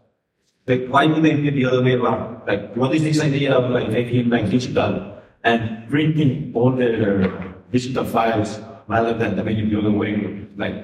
Like, 0.68 0.88
why 0.88 1.08
do 1.08 1.22
they 1.22 1.34
do 1.34 1.52
the 1.52 1.66
other 1.66 1.84
way 1.84 1.94
around? 1.94 2.42
Like, 2.48 2.76
what 2.76 2.94
is 2.96 3.04
this 3.04 3.22
idea 3.22 3.54
of 3.54 3.70
like 3.72 3.90
making 3.90 4.30
like 4.30 4.50
digital 4.50 5.22
and 5.44 5.88
printing 5.90 6.52
all 6.56 6.72
the 6.72 7.32
digital 7.72 8.04
files 8.04 8.60
rather 8.88 9.14
than 9.14 9.44
making 9.46 9.70
the 9.70 9.80
other 9.80 9.92
way? 9.92 10.48
Like, 10.58 10.76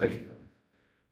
like, 0.00 0.26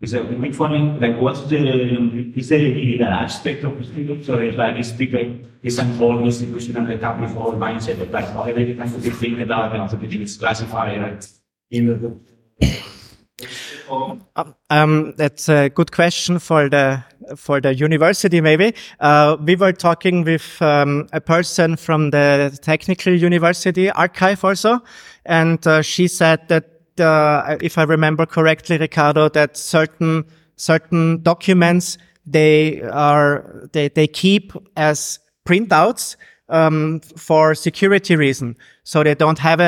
is 0.00 0.10
that 0.10 0.26
which 0.38 0.58
one? 0.58 1.00
Like, 1.00 1.20
what's 1.20 1.42
the 1.42 2.32
is 2.36 2.48
there 2.48 2.60
an 2.60 3.02
uh, 3.02 3.24
aspect 3.24 3.64
of 3.64 3.78
the 3.78 4.24
So 4.24 4.38
it's 4.38 4.56
like 4.56 4.76
it's 4.76 4.90
bigger, 4.90 5.38
it's 5.62 5.78
an 5.78 6.00
old 6.02 6.24
institutional 6.24 6.86
that 6.86 7.00
have 7.00 7.20
before 7.20 7.52
mindset 7.52 8.00
of 8.00 8.10
like, 8.10 8.26
oh, 8.34 8.42
everything 8.42 8.78
has 8.78 8.92
to 8.92 8.98
be 8.98 9.10
figured 9.10 9.52
out 9.52 9.74
and 9.74 9.82
everything 9.82 10.22
is 10.22 10.36
classified, 10.36 11.00
right? 11.00 11.26
Um, 14.70 15.14
that's 15.16 15.48
a 15.48 15.68
good 15.68 15.92
question 15.92 16.38
for 16.38 16.68
the 16.68 17.04
for 17.36 17.60
the 17.60 17.74
university. 17.74 18.40
Maybe 18.40 18.74
uh, 19.00 19.36
we 19.40 19.56
were 19.56 19.72
talking 19.72 20.24
with 20.24 20.60
um, 20.60 21.08
a 21.12 21.20
person 21.20 21.76
from 21.76 22.10
the 22.10 22.58
technical 22.62 23.12
university 23.14 23.90
archive 23.90 24.44
also, 24.44 24.82
and 25.24 25.64
uh, 25.66 25.82
she 25.82 26.08
said 26.08 26.48
that 26.48 26.70
uh, 27.00 27.56
if 27.60 27.78
I 27.78 27.84
remember 27.84 28.26
correctly, 28.26 28.78
Ricardo, 28.78 29.28
that 29.30 29.56
certain 29.56 30.24
certain 30.56 31.22
documents 31.22 31.98
they 32.26 32.82
are 32.82 33.68
they 33.72 33.88
they 33.88 34.06
keep 34.06 34.52
as 34.76 35.18
printouts 35.46 36.16
um, 36.48 37.00
for 37.16 37.54
security 37.54 38.16
reason. 38.16 38.56
So 38.82 39.02
they 39.02 39.14
don't 39.14 39.38
have 39.38 39.60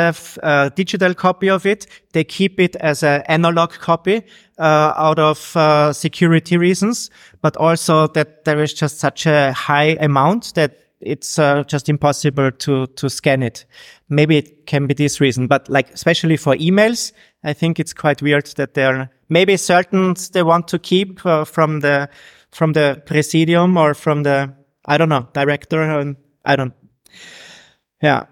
a, 0.43 0.73
digital 0.75 1.15
copy 1.15 1.49
of 1.49 1.67
it. 1.67 1.87
They 2.13 2.25
keep 2.25 2.61
it 2.61 2.77
as 2.77 3.03
an 3.03 3.23
analog 3.29 3.71
copy 3.73 4.23
uh, 4.59 4.93
out 4.97 5.19
of 5.19 5.57
uh, 5.57 5.93
security 5.93 6.57
reasons, 6.57 7.11
but 7.41 7.57
also 7.57 8.09
that 8.09 8.45
there 8.45 8.63
is 8.63 8.75
just 8.75 8.99
such 8.99 9.27
a 9.27 9.53
high 9.53 9.97
amount 10.01 10.55
that 10.55 10.79
it's 11.01 11.39
uh, 11.39 11.63
just 11.65 11.89
impossible 11.89 12.51
to 12.51 12.87
to 12.87 13.11
scan 13.11 13.43
it. 13.43 13.67
Maybe 14.09 14.39
it 14.39 14.67
can 14.67 14.87
be 14.87 14.95
this 14.95 15.21
reason, 15.21 15.47
but 15.47 15.69
like 15.69 15.93
especially 15.93 16.37
for 16.37 16.57
emails, 16.57 17.13
I 17.45 17.53
think 17.53 17.79
it's 17.79 17.93
quite 17.93 18.23
weird 18.23 18.47
that 18.57 18.75
there 18.75 19.11
maybe 19.29 19.57
certain 19.57 20.15
they 20.33 20.43
want 20.43 20.69
to 20.69 20.79
keep 20.79 21.25
uh, 21.27 21.45
from 21.45 21.81
the 21.81 22.09
from 22.51 22.73
the 22.73 23.03
presidium 23.07 23.77
or 23.77 23.95
from 23.95 24.23
the 24.23 24.55
I 24.87 24.97
don't 24.97 25.11
know 25.11 25.29
director 25.35 25.83
and 25.83 26.17
I 26.47 26.57
don't. 26.57 26.73
Yeah. 28.03 28.27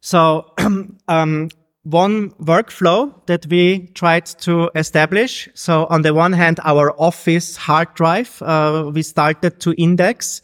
So, 0.00 0.54
um, 1.08 1.50
one 1.82 2.30
workflow 2.40 3.14
that 3.26 3.46
we 3.46 3.88
tried 3.94 4.26
to 4.26 4.70
establish. 4.74 5.48
So, 5.54 5.86
on 5.86 6.02
the 6.02 6.14
one 6.14 6.32
hand, 6.32 6.60
our 6.64 6.98
office 7.00 7.56
hard 7.56 7.94
drive, 7.94 8.40
uh, 8.42 8.90
we 8.92 9.02
started 9.02 9.60
to 9.60 9.72
index 9.72 10.42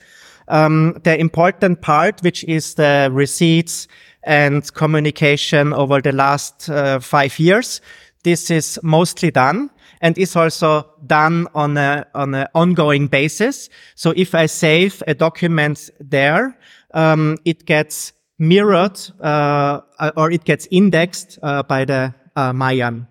um, 0.48 1.00
the 1.04 1.18
important 1.18 1.80
part, 1.80 2.20
which 2.22 2.44
is 2.44 2.74
the 2.74 3.08
receipts 3.12 3.88
and 4.22 4.72
communication 4.74 5.72
over 5.72 6.00
the 6.00 6.12
last 6.12 6.68
uh, 6.68 7.00
five 7.00 7.38
years. 7.38 7.80
This 8.24 8.50
is 8.50 8.78
mostly 8.82 9.30
done 9.30 9.70
and 10.04 10.18
is 10.18 10.36
also 10.36 10.86
done 11.06 11.48
on 11.54 11.78
a 11.78 12.06
on 12.14 12.34
an 12.34 12.46
ongoing 12.54 13.08
basis. 13.08 13.70
So 13.94 14.12
if 14.16 14.34
I 14.34 14.46
save 14.46 15.02
a 15.08 15.14
document 15.14 15.90
there, 15.98 16.56
um, 16.92 17.38
it 17.46 17.64
gets 17.64 18.12
mirrored 18.38 19.00
uh, 19.20 19.80
or 20.16 20.30
it 20.30 20.44
gets 20.44 20.68
indexed 20.70 21.38
uh, 21.42 21.62
by 21.62 21.86
the 21.86 22.14
uh, 22.36 22.52
Mayan. 22.52 23.08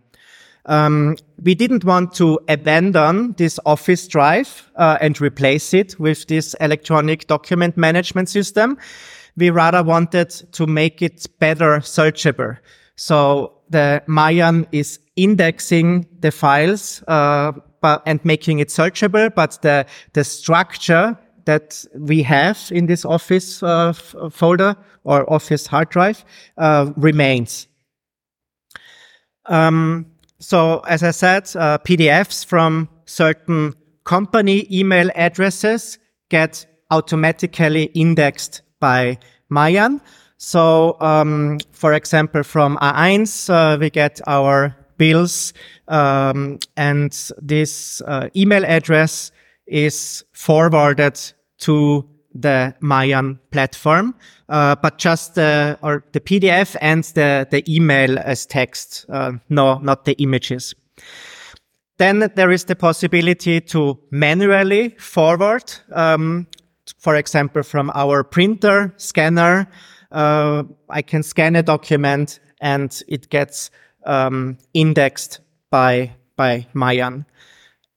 Um, 0.65 1.17
we 1.41 1.55
didn't 1.55 1.83
want 1.83 2.13
to 2.15 2.39
abandon 2.47 3.33
this 3.37 3.59
office 3.65 4.07
drive 4.07 4.71
uh, 4.75 4.97
and 5.01 5.19
replace 5.19 5.73
it 5.73 5.99
with 5.99 6.27
this 6.27 6.55
electronic 6.61 7.27
document 7.27 7.75
management 7.75 8.29
system. 8.29 8.77
We 9.35 9.49
rather 9.49 9.83
wanted 9.83 10.29
to 10.29 10.67
make 10.67 11.01
it 11.01 11.25
better 11.39 11.79
searchable. 11.79 12.59
So 12.95 13.52
the 13.69 14.03
Mayan 14.07 14.67
is 14.71 14.99
indexing 15.15 16.07
the 16.19 16.31
files 16.31 17.03
uh, 17.07 17.51
but, 17.81 18.01
and 18.05 18.23
making 18.23 18.59
it 18.59 18.69
searchable, 18.69 19.33
but 19.33 19.61
the, 19.61 19.85
the 20.13 20.23
structure 20.23 21.17
that 21.45 21.83
we 21.97 22.23
have 22.23 22.71
in 22.71 22.85
this 22.85 23.03
Office 23.05 23.61
uh, 23.61 23.93
folder 23.93 24.75
or 25.03 25.31
Office 25.31 25.67
hard 25.67 25.89
drive 25.89 26.23
uh, 26.57 26.91
remains. 26.95 27.67
Um, 29.45 30.05
so, 30.39 30.79
as 30.81 31.03
I 31.03 31.11
said, 31.11 31.43
uh, 31.55 31.77
PDFs 31.79 32.45
from 32.45 32.89
certain 33.05 33.75
company 34.05 34.67
email 34.71 35.09
addresses 35.15 35.99
get 36.29 36.65
automatically 36.91 37.85
indexed 37.93 38.61
by 38.79 39.17
Mayan. 39.49 40.01
So, 40.43 40.97
um, 40.99 41.59
for 41.71 41.93
example, 41.93 42.43
from 42.43 42.77
A1, 42.81 43.49
uh, 43.49 43.77
we 43.79 43.89
get 43.89 44.19
our 44.27 44.75
bills, 44.97 45.53
um, 45.87 46.59
and 46.75 47.13
this 47.41 48.01
uh, 48.01 48.27
email 48.35 48.65
address 48.65 49.31
is 49.67 50.25
forwarded 50.33 51.17
to 51.59 52.05
the 52.35 52.75
Mayan 52.81 53.39
platform, 53.51 54.15
uh, 54.49 54.75
but 54.75 54.97
just 54.97 55.35
the 55.35 55.79
or 55.81 56.03
the 56.11 56.19
PDF 56.19 56.75
and 56.81 57.05
the 57.15 57.47
the 57.49 57.63
email 57.73 58.19
as 58.19 58.45
text. 58.45 59.05
Uh, 59.07 59.37
no, 59.47 59.79
not 59.79 60.03
the 60.03 60.21
images. 60.21 60.75
Then 61.99 62.29
there 62.35 62.51
is 62.51 62.65
the 62.65 62.75
possibility 62.75 63.61
to 63.61 63.97
manually 64.11 64.89
forward, 64.99 65.73
um, 65.93 66.47
for 66.97 67.15
example, 67.15 67.63
from 67.63 67.91
our 67.95 68.25
printer 68.25 68.93
scanner 68.97 69.69
uh, 70.13 70.63
I 70.89 71.01
can 71.01 71.23
scan 71.23 71.55
a 71.55 71.63
document 71.63 72.39
and 72.61 73.03
it 73.07 73.29
gets 73.29 73.71
um, 74.05 74.57
indexed 74.73 75.39
by 75.69 76.13
by 76.35 76.65
Mayan. 76.73 77.25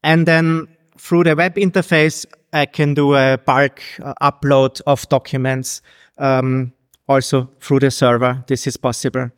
And 0.02 0.26
then 0.26 0.68
through 0.98 1.24
the 1.24 1.36
web 1.36 1.54
interface, 1.54 2.26
I 2.52 2.66
can 2.66 2.94
do 2.94 3.14
a 3.14 3.38
bulk 3.38 3.80
uh, 4.02 4.14
upload 4.22 4.80
of 4.86 5.08
documents 5.08 5.82
um, 6.18 6.72
also 7.08 7.50
through 7.60 7.80
the 7.80 7.90
server. 7.90 8.44
This 8.46 8.66
is 8.66 8.76
possible. 8.76 9.30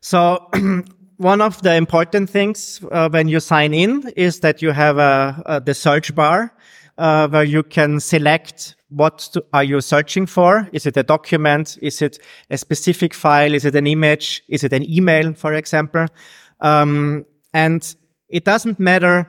So 0.00 0.48
one 1.16 1.40
of 1.40 1.62
the 1.62 1.74
important 1.74 2.30
things 2.30 2.80
uh, 2.90 3.08
when 3.08 3.28
you 3.28 3.40
sign 3.40 3.74
in 3.74 4.10
is 4.16 4.40
that 4.40 4.62
you 4.62 4.70
have 4.70 4.98
a, 4.98 5.42
a, 5.46 5.60
the 5.60 5.74
search 5.74 6.14
bar 6.14 6.54
uh, 6.98 7.28
where 7.28 7.44
you 7.44 7.62
can 7.62 8.00
select 8.00 8.76
what 8.88 9.18
to, 9.18 9.44
are 9.52 9.64
you 9.64 9.80
searching 9.80 10.26
for? 10.26 10.68
Is 10.72 10.86
it 10.86 10.96
a 10.96 11.02
document? 11.02 11.78
Is 11.80 12.02
it 12.02 12.18
a 12.50 12.58
specific 12.58 13.14
file? 13.14 13.54
Is 13.54 13.64
it 13.64 13.74
an 13.74 13.86
image? 13.86 14.42
Is 14.48 14.64
it 14.64 14.72
an 14.72 14.88
email, 14.88 15.32
for 15.32 15.54
example? 15.54 16.06
Um, 16.60 17.24
and 17.54 17.94
it 18.28 18.44
doesn't 18.44 18.78
matter 18.78 19.26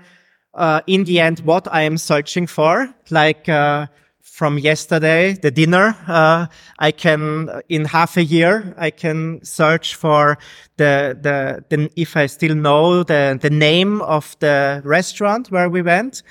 uh, 0.53 0.81
in 0.87 1.03
the 1.05 1.19
end 1.19 1.39
what 1.41 1.67
I 1.71 1.81
am 1.81 1.97
searching 1.97 2.47
for. 2.47 2.93
Like 3.09 3.47
uh, 3.49 3.87
from 4.21 4.57
yesterday, 4.57 5.33
the 5.33 5.51
dinner, 5.51 5.95
uh, 6.07 6.47
I 6.79 6.91
can 6.91 7.61
in 7.69 7.85
half 7.85 8.17
a 8.17 8.23
year 8.23 8.73
I 8.77 8.89
can 8.89 9.43
search 9.43 9.95
for 9.95 10.37
the, 10.77 11.17
the 11.21 11.63
the 11.69 11.89
if 11.95 12.17
I 12.17 12.27
still 12.27 12.55
know 12.55 13.03
the 13.03 13.37
the 13.39 13.49
name 13.49 14.01
of 14.01 14.35
the 14.39 14.81
restaurant 14.83 15.51
where 15.51 15.69
we 15.69 15.81
went. 15.81 16.23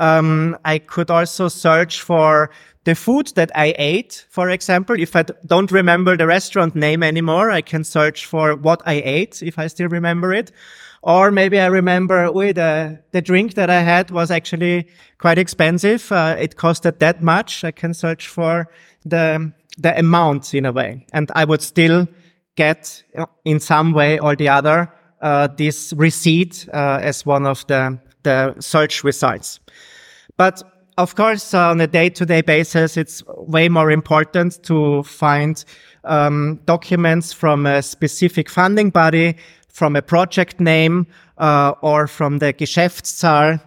Um, 0.00 0.56
I 0.64 0.78
could 0.78 1.10
also 1.10 1.48
search 1.48 2.00
for 2.00 2.50
the 2.84 2.94
food 2.94 3.28
that 3.34 3.50
I 3.54 3.74
ate, 3.78 4.26
for 4.30 4.48
example. 4.48 4.98
If 4.98 5.14
I 5.14 5.24
don't 5.46 5.70
remember 5.70 6.16
the 6.16 6.26
restaurant 6.26 6.74
name 6.74 7.02
anymore, 7.02 7.50
I 7.50 7.60
can 7.60 7.84
search 7.84 8.24
for 8.24 8.56
what 8.56 8.82
I 8.86 8.94
ate 9.04 9.42
if 9.42 9.58
I 9.58 9.66
still 9.66 9.88
remember 9.88 10.32
it. 10.32 10.52
Or 11.02 11.30
maybe 11.30 11.60
I 11.60 11.66
remember, 11.66 12.24
oh, 12.24 12.52
the, 12.52 12.98
the 13.12 13.22
drink 13.22 13.54
that 13.54 13.70
I 13.70 13.80
had 13.80 14.10
was 14.10 14.30
actually 14.30 14.86
quite 15.18 15.38
expensive. 15.38 16.10
Uh, 16.10 16.36
it 16.38 16.56
costed 16.56 16.98
that 16.98 17.22
much. 17.22 17.62
I 17.64 17.70
can 17.70 17.94
search 17.94 18.28
for 18.28 18.68
the, 19.04 19.52
the 19.78 19.98
amount 19.98 20.54
in 20.54 20.66
a 20.66 20.72
way. 20.72 21.06
And 21.12 21.30
I 21.34 21.44
would 21.44 21.62
still 21.62 22.08
get 22.56 23.02
in 23.44 23.60
some 23.60 23.92
way 23.92 24.18
or 24.18 24.36
the 24.36 24.48
other, 24.48 24.92
uh, 25.20 25.48
this 25.56 25.92
receipt, 25.94 26.68
uh, 26.72 26.98
as 27.02 27.24
one 27.24 27.46
of 27.46 27.66
the, 27.66 27.98
the 28.22 28.54
search 28.60 29.04
results. 29.04 29.60
But 30.40 30.62
of 30.96 31.16
course, 31.16 31.52
on 31.52 31.82
a 31.82 31.86
day-to-day 31.86 32.40
basis, 32.40 32.96
it's 32.96 33.22
way 33.26 33.68
more 33.68 33.90
important 33.90 34.62
to 34.62 35.02
find 35.02 35.62
um, 36.04 36.60
documents 36.64 37.30
from 37.30 37.66
a 37.66 37.82
specific 37.82 38.48
funding 38.48 38.88
body, 38.88 39.36
from 39.68 39.96
a 39.96 40.00
project 40.00 40.58
name, 40.58 41.06
uh, 41.36 41.74
or 41.82 42.06
from 42.06 42.38
the 42.38 42.54
Geschäftszahl, 42.54 43.60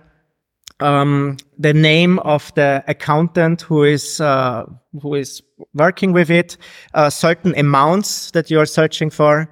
um, 0.79 1.38
the 1.59 1.75
name 1.75 2.17
of 2.19 2.51
the 2.55 2.83
accountant 2.88 3.62
who 3.62 3.83
is 3.83 4.19
uh, 4.19 4.65
who 4.99 5.13
is 5.13 5.43
working 5.75 6.12
with 6.12 6.31
it, 6.31 6.57
uh, 6.95 7.12
certain 7.12 7.53
amounts 7.55 8.31
that 8.31 8.49
you 8.49 8.59
are 8.59 8.65
searching 8.65 9.12
for, 9.12 9.47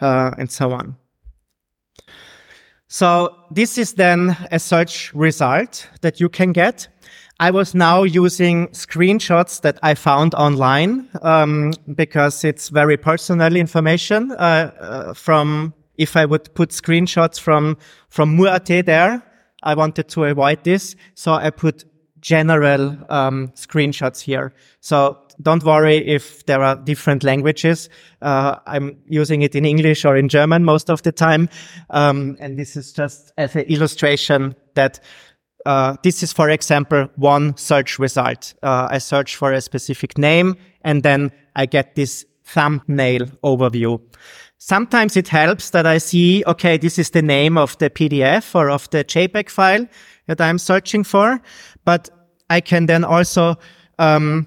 uh, 0.00 0.32
and 0.38 0.50
so 0.50 0.72
on. 0.72 0.96
So 2.88 3.34
this 3.50 3.78
is 3.78 3.94
then 3.94 4.36
a 4.50 4.58
search 4.58 5.12
result 5.14 5.88
that 6.02 6.20
you 6.20 6.28
can 6.28 6.52
get. 6.52 6.88
I 7.40 7.50
was 7.50 7.74
now 7.74 8.04
using 8.04 8.68
screenshots 8.68 9.60
that 9.62 9.78
I 9.82 9.94
found 9.94 10.34
online 10.34 11.08
um, 11.22 11.72
because 11.94 12.44
it's 12.44 12.68
very 12.68 12.96
personal 12.96 13.56
information 13.56 14.30
uh, 14.32 14.70
uh, 14.80 15.14
from 15.14 15.74
if 15.98 16.16
I 16.16 16.24
would 16.24 16.54
put 16.54 16.70
screenshots 16.70 17.40
from 17.40 17.76
from 18.08 18.36
Mur.at 18.36 18.66
there, 18.66 19.22
I 19.62 19.74
wanted 19.74 20.08
to 20.10 20.24
avoid 20.24 20.62
this, 20.64 20.94
so 21.14 21.32
I 21.32 21.50
put 21.50 21.84
general 22.20 22.96
um, 23.08 23.48
screenshots 23.54 24.20
here. 24.20 24.54
So 24.80 25.18
don't 25.42 25.64
worry 25.64 25.96
if 26.06 26.44
there 26.46 26.62
are 26.62 26.76
different 26.76 27.24
languages. 27.24 27.88
Uh, 28.22 28.56
I'm 28.66 28.96
using 29.06 29.42
it 29.42 29.54
in 29.54 29.64
English 29.64 30.04
or 30.04 30.16
in 30.16 30.28
German 30.28 30.64
most 30.64 30.90
of 30.90 31.02
the 31.02 31.12
time, 31.12 31.48
um, 31.90 32.36
and 32.40 32.58
this 32.58 32.76
is 32.76 32.92
just 32.92 33.32
as 33.38 33.56
an 33.56 33.62
illustration 33.62 34.54
that. 34.74 35.00
Uh, 35.66 35.96
this 36.02 36.22
is, 36.22 36.30
for 36.30 36.50
example, 36.50 37.08
one 37.16 37.56
search 37.56 37.98
result. 37.98 38.52
Uh, 38.62 38.86
I 38.90 38.98
search 38.98 39.34
for 39.34 39.50
a 39.50 39.62
specific 39.62 40.18
name 40.18 40.56
and 40.82 41.02
then 41.02 41.32
I 41.56 41.64
get 41.64 41.94
this 41.94 42.26
thumbnail 42.44 43.20
overview. 43.42 43.98
Sometimes 44.58 45.16
it 45.16 45.28
helps 45.28 45.70
that 45.70 45.86
I 45.86 45.98
see, 45.98 46.44
okay, 46.46 46.78
this 46.78 46.98
is 46.98 47.10
the 47.10 47.22
name 47.22 47.58
of 47.58 47.76
the 47.78 47.90
PDF 47.90 48.54
or 48.54 48.70
of 48.70 48.88
the 48.90 49.04
JPEG 49.04 49.50
file 49.50 49.86
that 50.26 50.40
I'm 50.40 50.58
searching 50.58 51.04
for, 51.04 51.40
but 51.84 52.08
I 52.48 52.60
can 52.60 52.86
then 52.86 53.04
also, 53.04 53.56
um, 53.98 54.46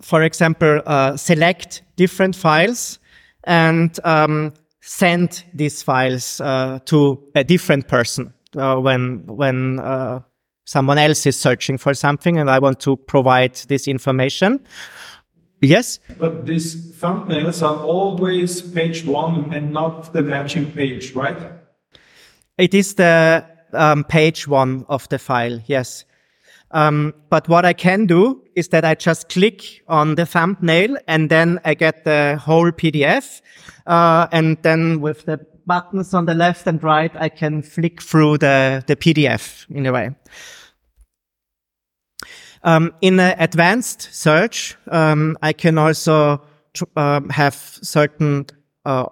for 0.00 0.22
example, 0.22 0.82
uh, 0.86 1.16
select 1.16 1.82
different 1.96 2.36
files 2.36 2.98
and 3.44 3.98
um, 4.04 4.52
send 4.80 5.44
these 5.54 5.82
files 5.82 6.40
uh, 6.40 6.78
to 6.86 7.22
a 7.34 7.44
different 7.44 7.88
person 7.88 8.32
uh, 8.56 8.76
when 8.76 9.26
when 9.26 9.78
uh, 9.80 10.20
someone 10.64 10.98
else 10.98 11.26
is 11.26 11.36
searching 11.36 11.78
for 11.78 11.94
something 11.94 12.38
and 12.38 12.50
I 12.50 12.58
want 12.58 12.80
to 12.80 12.96
provide 12.96 13.54
this 13.68 13.88
information. 13.88 14.60
Yes. 15.62 15.98
But 16.18 16.46
these 16.46 16.92
thumbnails 16.92 17.62
are 17.62 17.84
always 17.84 18.62
page 18.62 19.04
one 19.04 19.52
and 19.52 19.72
not 19.72 20.12
the 20.12 20.22
matching 20.22 20.72
page, 20.72 21.14
right? 21.14 21.36
It 22.56 22.72
is 22.72 22.94
the 22.94 23.44
um, 23.72 24.04
page 24.04 24.48
one 24.48 24.86
of 24.88 25.08
the 25.10 25.18
file, 25.18 25.60
yes. 25.66 26.04
Um, 26.72 27.14
but 27.30 27.48
what 27.48 27.64
I 27.64 27.72
can 27.72 28.06
do 28.06 28.42
is 28.54 28.68
that 28.68 28.84
I 28.84 28.94
just 28.94 29.28
click 29.28 29.82
on 29.88 30.14
the 30.14 30.26
thumbnail 30.26 30.96
and 31.08 31.28
then 31.28 31.58
I 31.64 31.74
get 31.74 32.04
the 32.04 32.40
whole 32.40 32.70
PDF. 32.70 33.40
Uh, 33.86 34.28
and 34.30 34.56
then 34.62 35.00
with 35.00 35.24
the 35.24 35.44
buttons 35.66 36.14
on 36.14 36.26
the 36.26 36.34
left 36.34 36.66
and 36.66 36.82
right, 36.82 37.12
I 37.16 37.28
can 37.28 37.62
flick 37.62 38.02
through 38.02 38.38
the, 38.38 38.84
the 38.86 38.96
PDF 38.96 39.66
in 39.70 39.86
a 39.86 39.92
way. 39.92 40.10
Um, 42.62 42.92
in 43.00 43.18
an 43.18 43.36
advanced 43.38 44.12
search, 44.12 44.76
um, 44.88 45.38
I 45.42 45.52
can 45.52 45.78
also 45.78 46.42
um, 46.96 47.30
have 47.30 47.54
certain 47.54 48.46
uh, 48.84 49.06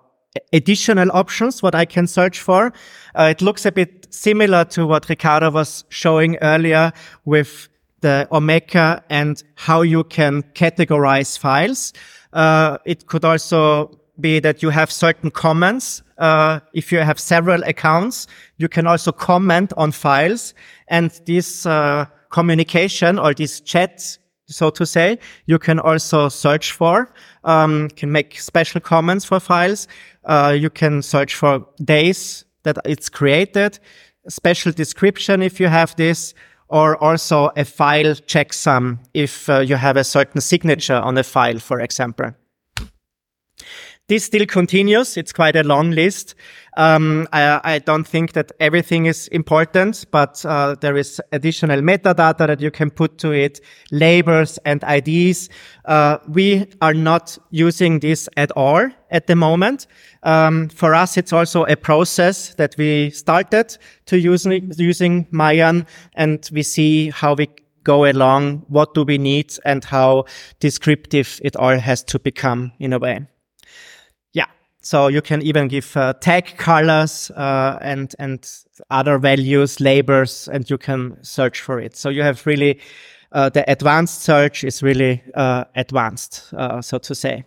additional 0.53 1.11
options 1.13 1.63
what 1.63 1.75
I 1.75 1.85
can 1.85 2.07
search 2.07 2.41
for. 2.41 2.73
Uh, 3.15 3.29
it 3.31 3.43
looks 3.43 3.67
a 3.67 3.73
bit 3.73 4.07
similar 4.11 4.65
to 4.67 4.87
what 4.87 5.09
Ricardo 5.09 5.51
was 5.51 5.85
showing 5.89 6.37
earlier 6.43 6.93
with 7.25 7.69
the 8.01 8.29
Omeka 8.31 9.03
and 9.11 9.43
how 9.57 9.83
you 9.83 10.05
can 10.05 10.43
categorize 10.55 11.39
files. 11.39 11.93
Uh, 12.33 12.79
it 12.85 13.07
could 13.07 13.25
also 13.25 13.99
be 14.21 14.41
that 14.41 14.63
you 14.63 14.71
have 14.71 14.91
certain 14.91 15.31
comments. 15.31 16.03
Uh, 16.19 16.61
if 16.75 16.93
you 16.93 16.99
have 16.99 17.19
several 17.19 17.63
accounts, 17.65 18.27
you 18.59 18.69
can 18.69 18.87
also 18.87 19.13
comment 19.13 19.73
on 19.77 19.93
files 19.93 20.55
and 20.89 21.11
this 21.27 21.67
uh, 21.67 22.07
communication 22.31 23.19
or 23.19 23.35
this 23.35 23.61
chat, 23.61 24.19
so 24.49 24.71
to 24.71 24.87
say, 24.87 25.19
you 25.47 25.59
can 25.59 25.79
also 25.79 26.29
search 26.29 26.73
for, 26.73 27.13
um, 27.45 27.89
can 27.91 28.11
make 28.11 28.41
special 28.41 28.81
comments 28.81 29.25
for 29.25 29.41
files. 29.41 29.87
Uh, 30.25 30.57
you 30.59 30.71
can 30.71 31.03
search 31.03 31.35
for 31.35 31.67
days 31.85 32.45
that 32.63 32.79
it's 32.85 33.09
created, 33.09 33.79
special 34.29 34.73
description 34.73 35.43
if 35.43 35.61
you 35.61 35.69
have 35.69 35.95
this, 35.97 36.35
or 36.69 37.03
also 37.03 37.51
a 37.57 37.65
file 37.65 38.15
checksum 38.27 38.99
if 39.15 39.49
uh, 39.49 39.61
you 39.61 39.77
have 39.77 39.97
a 39.97 40.05
certain 40.05 40.41
signature 40.41 40.97
on 40.97 41.17
a 41.17 41.23
file, 41.23 41.59
for 41.59 41.81
example. 41.81 42.33
This 44.09 44.25
still 44.25 44.47
continues. 44.47 45.19
It's 45.19 45.35
quite 45.35 45.55
a 45.55 45.63
long 45.63 45.91
list. 45.91 46.35
Um, 46.79 47.29
I, 47.31 47.61
I, 47.63 47.79
don't 47.79 48.07
think 48.07 48.33
that 48.33 48.53
everything 48.59 49.05
is 49.05 49.29
important, 49.29 50.07
but 50.11 50.43
uh, 50.47 50.77
there 50.81 50.97
is 50.97 51.21
additional 51.33 51.83
metadata 51.83 52.47
that 52.47 52.61
you 52.61 52.71
can 52.71 52.91
put 52.91 53.19
to 53.19 53.33
it, 53.33 53.61
labels 53.91 54.59
and 54.65 54.83
IDs. 54.85 55.51
Uh, 55.85 56.19
we 56.27 56.67
are 56.81 56.95
not 56.95 57.37
using 57.51 57.99
this 57.99 58.31
at 58.39 58.51
all 58.53 58.89
at 59.11 59.27
the 59.27 59.37
moment. 59.37 59.87
Um, 60.23 60.71
for 60.71 60.95
us, 60.95 61.19
it's 61.19 61.33
also 61.33 61.65
a 61.65 61.77
process 61.77 62.55
that 62.55 62.77
we 62.79 63.11
started 63.11 63.77
to 64.07 64.19
using 64.19 64.73
using 64.79 65.27
Mayan, 65.31 65.87
and 66.15 66.49
we 66.51 66.63
see 66.63 67.11
how 67.11 67.35
we 67.35 67.49
go 67.85 68.07
along, 68.07 68.65
what 68.69 68.95
do 68.95 69.03
we 69.03 69.19
need, 69.19 69.53
and 69.67 69.85
how 69.85 70.25
descriptive 70.61 71.41
it 71.45 71.57
all 71.57 71.79
has 71.79 72.03
to 72.05 72.19
become 72.19 72.73
in 72.79 72.95
a 72.95 72.99
way. 72.99 73.27
So 74.89 75.09
you 75.09 75.21
can 75.21 75.43
even 75.43 75.69
give 75.69 75.95
uh, 75.99 76.15
tag 76.15 76.57
colors 76.57 77.31
uh, 77.33 77.77
and 77.83 78.15
and 78.19 78.51
other 78.89 79.19
values, 79.19 79.81
labels, 79.81 80.49
and 80.49 80.71
you 80.71 80.79
can 80.79 81.23
search 81.23 81.61
for 81.61 81.79
it. 81.79 81.95
So 81.95 82.09
you 82.09 82.23
have 82.23 82.47
really 82.47 82.81
uh, 83.33 83.51
the 83.51 83.71
advanced 83.71 84.23
search 84.23 84.65
is 84.65 84.83
really 84.83 85.23
uh, 85.35 85.65
advanced, 85.75 86.55
uh, 86.57 86.81
so 86.81 86.97
to 87.01 87.15
say. 87.15 87.45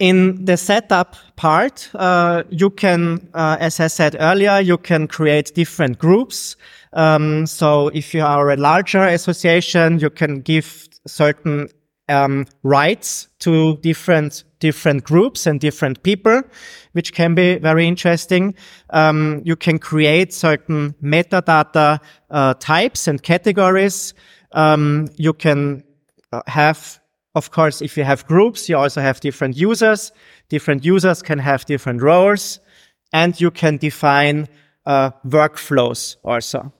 In 0.00 0.44
the 0.44 0.56
setup 0.56 1.14
part, 1.36 1.88
uh, 1.94 2.42
you 2.50 2.70
can, 2.70 3.28
as 3.34 3.78
I 3.78 3.86
said 3.86 4.16
earlier, 4.18 4.58
you 4.58 4.76
can 4.76 5.06
create 5.06 5.54
different 5.54 5.98
groups. 5.98 6.56
Um, 6.94 7.46
so 7.46 7.88
if 7.94 8.12
you 8.12 8.24
are 8.24 8.50
a 8.50 8.56
larger 8.56 9.04
association, 9.04 10.00
you 10.00 10.10
can 10.10 10.40
give 10.40 10.88
certain 11.06 11.68
um, 12.08 12.46
rights 12.62 13.28
to 13.40 13.76
different 13.78 14.44
different 14.60 15.04
groups 15.04 15.46
and 15.46 15.60
different 15.60 16.02
people, 16.02 16.42
which 16.92 17.12
can 17.12 17.34
be 17.34 17.58
very 17.58 17.86
interesting. 17.86 18.54
Um, 18.90 19.42
you 19.44 19.56
can 19.56 19.78
create 19.78 20.32
certain 20.32 20.94
metadata 21.02 22.00
uh, 22.30 22.54
types 22.54 23.06
and 23.06 23.22
categories. 23.22 24.14
Um, 24.52 25.08
you 25.16 25.34
can 25.34 25.84
uh, 26.32 26.40
have, 26.46 26.98
of 27.34 27.50
course, 27.50 27.82
if 27.82 27.98
you 27.98 28.04
have 28.04 28.26
groups, 28.26 28.68
you 28.68 28.78
also 28.78 29.02
have 29.02 29.20
different 29.20 29.54
users. 29.56 30.12
Different 30.48 30.82
users 30.82 31.20
can 31.20 31.38
have 31.38 31.66
different 31.66 32.00
roles, 32.00 32.60
and 33.12 33.38
you 33.38 33.50
can 33.50 33.76
define 33.76 34.48
uh, 34.86 35.10
workflows 35.26 36.16
also. 36.24 36.72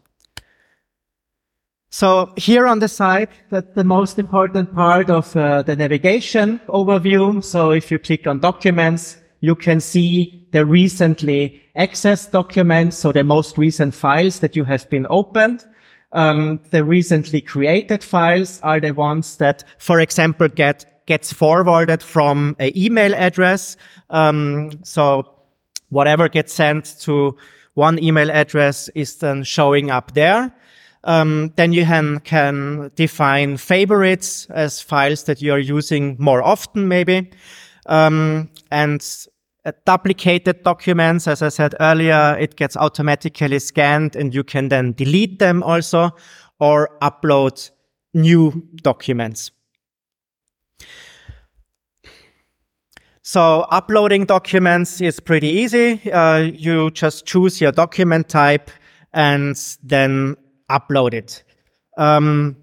So 1.94 2.32
here 2.36 2.66
on 2.66 2.80
the 2.80 2.88
side, 2.88 3.28
that's 3.50 3.72
the 3.76 3.84
most 3.84 4.18
important 4.18 4.74
part 4.74 5.10
of 5.10 5.36
uh, 5.36 5.62
the 5.62 5.76
navigation 5.76 6.60
overview. 6.66 7.40
So 7.44 7.70
if 7.70 7.88
you 7.88 8.00
click 8.00 8.26
on 8.26 8.40
documents, 8.40 9.16
you 9.38 9.54
can 9.54 9.78
see 9.78 10.44
the 10.50 10.66
recently 10.66 11.62
accessed 11.78 12.32
documents. 12.32 12.98
So 12.98 13.12
the 13.12 13.22
most 13.22 13.56
recent 13.56 13.94
files 13.94 14.40
that 14.40 14.56
you 14.56 14.64
have 14.64 14.90
been 14.90 15.06
opened. 15.08 15.64
Um, 16.10 16.58
the 16.70 16.82
recently 16.82 17.40
created 17.40 18.02
files 18.02 18.60
are 18.64 18.80
the 18.80 18.90
ones 18.90 19.36
that, 19.36 19.62
for 19.78 20.00
example, 20.00 20.48
get 20.48 21.06
gets 21.06 21.32
forwarded 21.32 22.02
from 22.02 22.56
an 22.58 22.76
email 22.76 23.14
address. 23.14 23.76
Um, 24.10 24.80
so 24.82 25.32
whatever 25.90 26.28
gets 26.28 26.54
sent 26.54 26.98
to 27.02 27.36
one 27.74 28.02
email 28.02 28.32
address 28.32 28.88
is 28.96 29.14
then 29.18 29.44
showing 29.44 29.92
up 29.92 30.14
there. 30.14 30.52
Um, 31.04 31.52
then 31.56 31.72
you 31.72 31.84
can, 31.84 32.20
can 32.20 32.90
define 32.96 33.58
favorites 33.58 34.46
as 34.50 34.80
files 34.80 35.24
that 35.24 35.42
you 35.42 35.52
are 35.52 35.58
using 35.58 36.16
more 36.18 36.42
often, 36.42 36.88
maybe. 36.88 37.30
Um, 37.86 38.48
and 38.70 39.06
uh, 39.66 39.72
duplicated 39.86 40.62
documents, 40.62 41.28
as 41.28 41.42
I 41.42 41.50
said 41.50 41.74
earlier, 41.80 42.36
it 42.40 42.56
gets 42.56 42.76
automatically 42.76 43.58
scanned 43.58 44.16
and 44.16 44.34
you 44.34 44.42
can 44.44 44.68
then 44.68 44.92
delete 44.92 45.38
them 45.38 45.62
also 45.62 46.10
or 46.58 46.90
upload 47.02 47.70
new 48.14 48.66
documents. 48.76 49.50
So 53.22 53.66
uploading 53.70 54.26
documents 54.26 55.00
is 55.00 55.18
pretty 55.18 55.48
easy. 55.48 56.10
Uh, 56.10 56.38
you 56.38 56.90
just 56.90 57.24
choose 57.24 57.58
your 57.58 57.72
document 57.72 58.28
type 58.28 58.70
and 59.14 59.56
then 59.82 60.36
upload 60.68 61.14
it. 61.14 61.44
Um, 61.96 62.56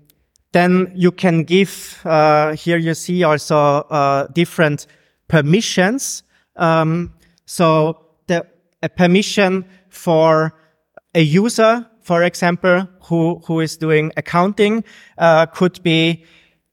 then 0.52 0.92
you 0.96 1.12
can 1.12 1.44
give, 1.44 2.02
uh, 2.06 2.56
here 2.56 2.78
you 2.78 2.94
see 2.94 3.24
also 3.24 3.58
uh, 3.58 4.28
different 4.28 4.88
permissions. 5.28 6.24
Um, 6.58 7.14
so 7.46 8.06
the 8.28 8.46
a 8.84 8.90
permission 8.90 9.66
for 9.90 10.54
a 11.14 11.22
user, 11.22 11.86
for 12.02 12.24
example, 12.24 12.88
who, 13.04 13.42
who 13.46 13.60
is 13.60 13.78
doing 13.78 14.12
accounting, 14.18 14.84
uh, 15.18 15.46
could 15.46 15.82
be 15.84 16.26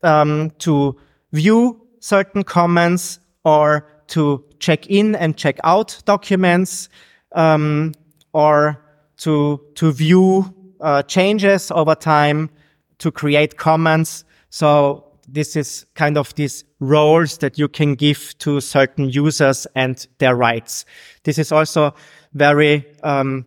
um, 0.02 0.50
to 0.58 0.96
view 1.32 1.86
certain 2.00 2.42
comments 2.42 3.20
or 3.44 3.86
to 4.08 4.44
check 4.58 4.86
in 4.86 5.14
and 5.14 5.36
check 5.36 5.58
out 5.64 6.00
documents, 6.04 6.88
um, 7.34 7.92
or 8.32 8.82
to 9.18 9.60
to 9.74 9.92
view 9.92 10.54
uh, 10.80 11.02
changes 11.02 11.70
over 11.70 11.94
time 11.94 12.50
to 12.98 13.10
create 13.10 13.56
comments. 13.56 14.24
So 14.50 15.04
this 15.28 15.56
is 15.56 15.86
kind 15.94 16.16
of 16.16 16.34
these 16.34 16.64
roles 16.80 17.38
that 17.38 17.58
you 17.58 17.68
can 17.68 17.94
give 17.94 18.36
to 18.38 18.60
certain 18.60 19.10
users 19.10 19.66
and 19.74 20.06
their 20.18 20.34
rights. 20.34 20.84
This 21.24 21.38
is 21.38 21.52
also 21.52 21.94
very 22.32 22.86
um, 23.02 23.46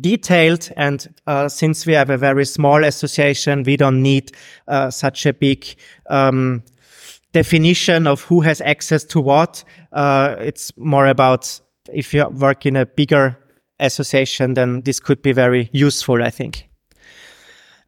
detailed. 0.00 0.70
And 0.76 1.12
uh, 1.26 1.48
since 1.48 1.86
we 1.86 1.94
have 1.94 2.10
a 2.10 2.16
very 2.16 2.44
small 2.44 2.84
association, 2.84 3.62
we 3.64 3.76
don't 3.76 4.02
need 4.02 4.32
uh, 4.68 4.90
such 4.90 5.26
a 5.26 5.32
big 5.32 5.66
um, 6.08 6.62
definition 7.32 8.06
of 8.06 8.22
who 8.22 8.40
has 8.40 8.60
access 8.60 9.04
to 9.04 9.20
what. 9.20 9.64
Uh, 9.92 10.36
it's 10.38 10.76
more 10.76 11.06
about 11.06 11.60
if 11.92 12.14
you 12.14 12.26
work 12.28 12.66
in 12.66 12.76
a 12.76 12.86
bigger 12.86 13.36
association, 13.80 14.54
then 14.54 14.82
this 14.82 15.00
could 15.00 15.22
be 15.22 15.32
very 15.32 15.68
useful, 15.72 16.22
I 16.22 16.30
think. 16.30 16.68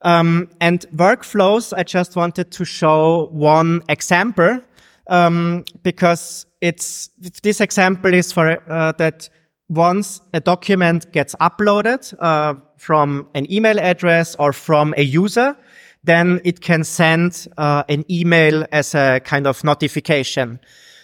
Um, 0.02 0.48
and 0.60 0.86
workflows, 0.94 1.72
I 1.76 1.82
just 1.82 2.14
wanted 2.14 2.50
to 2.52 2.64
show 2.64 3.28
one 3.32 3.82
example 3.88 4.60
um, 5.08 5.64
because 5.82 6.46
it's 6.60 7.08
this 7.42 7.60
example 7.60 8.14
is 8.14 8.32
for 8.32 8.62
uh, 8.70 8.92
that 8.92 9.28
once 9.68 10.20
a 10.32 10.40
document 10.40 11.10
gets 11.12 11.34
uploaded 11.40 12.14
uh, 12.20 12.54
from 12.76 13.28
an 13.34 13.50
email 13.52 13.78
address 13.80 14.36
or 14.38 14.52
from 14.52 14.94
a 14.96 15.02
user, 15.02 15.56
then 16.04 16.40
it 16.44 16.60
can 16.60 16.84
send 16.84 17.48
uh, 17.58 17.82
an 17.88 18.04
email 18.10 18.64
as 18.72 18.94
a 18.94 19.20
kind 19.24 19.46
of 19.46 19.62
notification. 19.64 20.60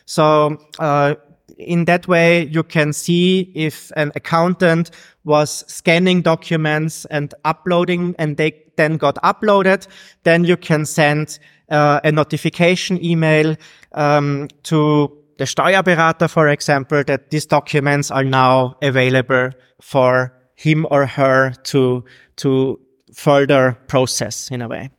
So 0.06 0.58
uh, 0.78 1.14
in 1.58 1.84
that 1.84 2.08
way, 2.08 2.46
you 2.46 2.62
can 2.62 2.92
see 2.92 3.52
if 3.54 3.92
an 3.96 4.12
accountant 4.14 4.90
was 5.24 5.64
scanning 5.66 6.22
documents 6.22 7.04
and 7.06 7.34
uploading 7.44 8.14
and 8.18 8.36
they 8.36 8.62
then 8.76 8.96
got 8.96 9.16
uploaded, 9.16 9.86
then 10.24 10.44
you 10.44 10.56
can 10.56 10.84
send 10.84 11.38
uh, 11.70 12.00
a 12.04 12.12
notification 12.12 13.02
email 13.04 13.56
um, 13.92 14.48
to 14.64 15.16
the 15.38 15.44
Steuerberater, 15.44 16.28
for 16.28 16.48
example, 16.48 17.02
that 17.04 17.30
these 17.30 17.46
documents 17.46 18.10
are 18.10 18.24
now 18.24 18.76
available 18.82 19.50
for 19.80 20.32
him 20.54 20.86
or 20.90 21.06
her 21.06 21.52
to, 21.64 22.04
to 22.36 22.80
further 23.12 23.78
process 23.88 24.50
in 24.50 24.62
a 24.62 24.68
way. 24.68 24.90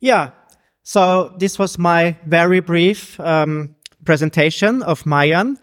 Yeah. 0.00 0.30
So 0.82 1.34
this 1.38 1.58
was 1.58 1.78
my 1.78 2.16
very 2.26 2.60
brief 2.60 3.20
um, 3.20 3.76
presentation 4.04 4.82
of 4.82 5.04
Mayan. 5.06 5.58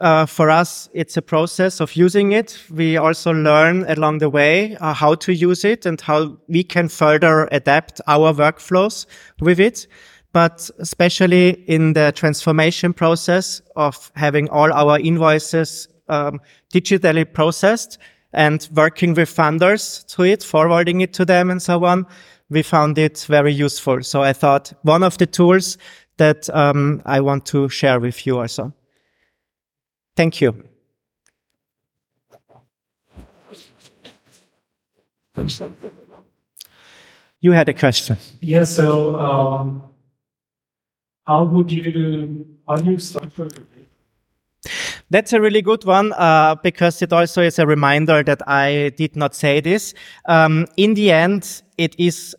Uh, 0.00 0.26
for 0.26 0.48
us, 0.48 0.88
it's 0.92 1.16
a 1.16 1.22
process 1.22 1.80
of 1.80 1.96
using 1.96 2.32
it. 2.32 2.58
We 2.70 2.96
also 2.96 3.32
learn 3.32 3.84
along 3.88 4.18
the 4.18 4.30
way 4.30 4.76
uh, 4.76 4.92
how 4.92 5.16
to 5.16 5.32
use 5.32 5.64
it 5.64 5.86
and 5.86 6.00
how 6.00 6.38
we 6.46 6.62
can 6.62 6.88
further 6.88 7.48
adapt 7.50 8.00
our 8.06 8.32
workflows 8.32 9.06
with 9.40 9.58
it. 9.58 9.88
But 10.32 10.70
especially 10.78 11.50
in 11.66 11.94
the 11.94 12.12
transformation 12.12 12.92
process 12.92 13.60
of 13.74 14.12
having 14.14 14.48
all 14.50 14.72
our 14.72 15.00
invoices 15.00 15.88
um, 16.08 16.40
digitally 16.72 17.24
processed 17.32 17.98
and 18.32 18.68
working 18.74 19.14
with 19.14 19.34
funders 19.34 20.06
to 20.14 20.22
it, 20.22 20.44
forwarding 20.44 21.00
it 21.00 21.12
to 21.14 21.24
them 21.24 21.50
and 21.50 21.60
so 21.60 21.84
on, 21.84 22.06
we 22.50 22.62
found 22.62 22.98
it 22.98 23.24
very 23.28 23.52
useful. 23.52 24.02
So 24.02 24.22
I 24.22 24.32
thought 24.32 24.72
one 24.82 25.02
of 25.02 25.18
the 25.18 25.26
tools 25.26 25.76
that 26.18 26.48
um, 26.50 27.02
I 27.06 27.20
want 27.20 27.46
to 27.46 27.68
share 27.68 27.98
with 28.00 28.26
you 28.26 28.38
also. 28.38 28.72
Thank 30.16 30.40
you. 30.40 30.64
You 37.40 37.52
had 37.52 37.68
a 37.68 37.74
question. 37.74 38.16
Yeah, 38.40 38.64
so 38.64 39.18
um, 39.18 39.82
how 41.26 41.44
would 41.44 41.70
you, 41.70 42.46
how 42.66 42.76
do 42.76 42.90
you 42.90 42.98
structure? 42.98 43.48
That's 45.10 45.32
a 45.32 45.40
really 45.40 45.62
good 45.62 45.84
one 45.84 46.12
uh, 46.12 46.56
because 46.56 47.00
it 47.00 47.12
also 47.12 47.42
is 47.42 47.58
a 47.58 47.66
reminder 47.66 48.22
that 48.24 48.42
I 48.46 48.92
did 48.96 49.16
not 49.16 49.34
say 49.34 49.60
this. 49.60 49.94
Um, 50.26 50.66
in 50.76 50.94
the 50.94 51.12
end, 51.12 51.62
it 51.78 51.94
is 51.98 52.36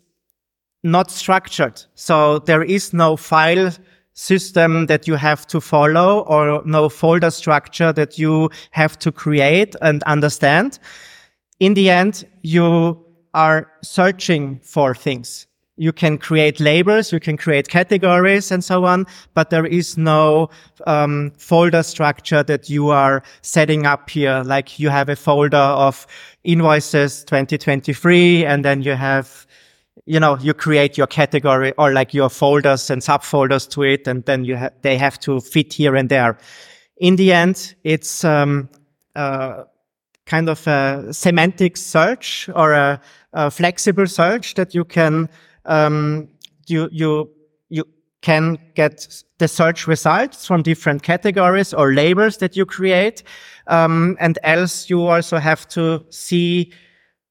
not 0.82 1.10
structured. 1.10 1.82
So 1.94 2.38
there 2.40 2.62
is 2.62 2.92
no 2.92 3.16
file 3.16 3.70
system 4.14 4.86
that 4.86 5.06
you 5.06 5.14
have 5.14 5.46
to 5.46 5.60
follow 5.60 6.20
or 6.20 6.62
no 6.64 6.88
folder 6.88 7.30
structure 7.30 7.92
that 7.92 8.18
you 8.18 8.50
have 8.70 8.98
to 8.98 9.12
create 9.12 9.74
and 9.80 10.02
understand. 10.04 10.78
In 11.58 11.74
the 11.74 11.90
end, 11.90 12.26
you 12.42 13.04
are 13.34 13.70
searching 13.82 14.60
for 14.62 14.94
things. 14.94 15.46
You 15.76 15.92
can 15.92 16.18
create 16.18 16.60
labels, 16.60 17.10
you 17.10 17.20
can 17.20 17.38
create 17.38 17.68
categories 17.68 18.50
and 18.50 18.62
so 18.62 18.84
on, 18.84 19.06
but 19.32 19.48
there 19.48 19.64
is 19.64 19.96
no 19.96 20.50
um, 20.86 21.32
folder 21.38 21.82
structure 21.82 22.42
that 22.42 22.68
you 22.68 22.90
are 22.90 23.22
setting 23.40 23.86
up 23.86 24.10
here. 24.10 24.42
Like 24.44 24.78
you 24.78 24.90
have 24.90 25.08
a 25.08 25.16
folder 25.16 25.56
of 25.56 26.06
invoices 26.44 27.24
2023 27.24 28.44
and 28.44 28.62
then 28.62 28.82
you 28.82 28.92
have 28.92 29.46
you 30.10 30.18
know, 30.18 30.36
you 30.38 30.52
create 30.52 30.98
your 30.98 31.06
category 31.06 31.72
or 31.78 31.92
like 31.92 32.12
your 32.12 32.28
folders 32.28 32.90
and 32.90 33.00
subfolders 33.00 33.70
to 33.70 33.84
it, 33.84 34.08
and 34.08 34.24
then 34.24 34.44
you 34.44 34.56
ha- 34.56 34.70
they 34.82 34.96
have 34.96 35.20
to 35.20 35.38
fit 35.40 35.72
here 35.72 35.94
and 35.94 36.08
there. 36.08 36.36
In 36.96 37.14
the 37.14 37.32
end, 37.32 37.76
it's 37.84 38.24
um, 38.24 38.68
uh, 39.14 39.62
kind 40.26 40.48
of 40.48 40.66
a 40.66 41.12
semantic 41.12 41.76
search 41.76 42.50
or 42.56 42.72
a, 42.72 43.00
a, 43.34 43.52
flexible 43.52 44.08
search 44.08 44.54
that 44.54 44.74
you 44.74 44.84
can 44.84 45.28
um, 45.66 46.28
you, 46.66 46.88
you, 46.90 47.30
you 47.68 47.84
can 48.20 48.58
get 48.74 49.22
the 49.38 49.46
search 49.46 49.86
results 49.86 50.44
from 50.44 50.64
different 50.64 51.04
categories 51.04 51.72
or 51.72 51.92
labels 51.92 52.38
that 52.38 52.56
you 52.56 52.66
create. 52.66 53.22
Um, 53.68 54.16
and 54.18 54.40
else 54.42 54.90
you 54.90 55.06
also 55.06 55.38
have 55.38 55.68
to 55.68 56.04
see 56.10 56.72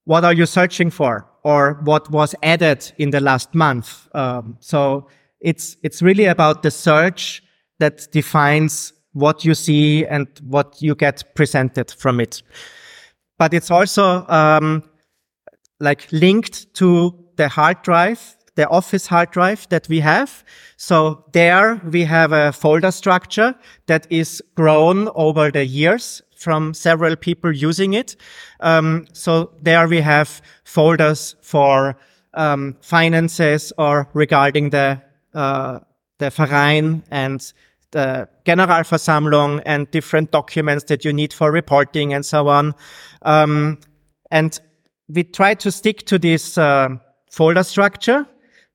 what 0.04 0.24
are 0.24 0.32
you 0.32 0.46
searching 0.46 0.88
for 0.88 1.29
or 1.42 1.80
what 1.84 2.10
was 2.10 2.34
added 2.42 2.92
in 2.98 3.10
the 3.10 3.20
last 3.20 3.54
month. 3.54 4.08
Um, 4.14 4.56
so 4.60 5.08
it's, 5.40 5.76
it's 5.82 6.02
really 6.02 6.26
about 6.26 6.62
the 6.62 6.70
search 6.70 7.42
that 7.78 8.06
defines 8.12 8.92
what 9.12 9.44
you 9.44 9.54
see 9.54 10.06
and 10.06 10.28
what 10.44 10.80
you 10.80 10.94
get 10.94 11.34
presented 11.34 11.90
from 11.90 12.20
it. 12.20 12.42
But 13.38 13.54
it's 13.54 13.70
also, 13.70 14.26
um, 14.28 14.84
like 15.80 16.06
linked 16.12 16.72
to 16.74 17.18
the 17.36 17.48
hard 17.48 17.82
drive, 17.82 18.36
the 18.54 18.68
office 18.68 19.06
hard 19.06 19.30
drive 19.30 19.66
that 19.70 19.88
we 19.88 20.00
have. 20.00 20.44
So 20.76 21.24
there 21.32 21.80
we 21.90 22.04
have 22.04 22.32
a 22.32 22.52
folder 22.52 22.90
structure 22.90 23.54
that 23.86 24.06
is 24.10 24.42
grown 24.54 25.08
over 25.14 25.50
the 25.50 25.64
years 25.64 26.22
from 26.40 26.74
several 26.74 27.16
people 27.16 27.52
using 27.52 27.92
it. 27.92 28.16
Um, 28.60 29.06
so 29.12 29.52
there 29.62 29.86
we 29.86 30.00
have 30.00 30.40
folders 30.64 31.36
for 31.42 31.96
um, 32.34 32.76
finances 32.80 33.72
or 33.76 34.08
regarding 34.14 34.70
the 34.70 35.00
uh, 35.34 35.80
the 36.18 36.30
Verein 36.30 37.02
and 37.10 37.52
the 37.92 38.28
Generalversammlung 38.44 39.62
and 39.66 39.90
different 39.90 40.30
documents 40.30 40.84
that 40.84 41.04
you 41.04 41.12
need 41.12 41.32
for 41.32 41.50
reporting 41.50 42.12
and 42.12 42.24
so 42.24 42.48
on. 42.48 42.74
Um, 43.22 43.78
and 44.30 44.60
we 45.08 45.24
try 45.24 45.54
to 45.54 45.70
stick 45.70 46.06
to 46.06 46.18
this 46.18 46.58
uh, 46.58 46.88
folder 47.30 47.64
structure, 47.64 48.26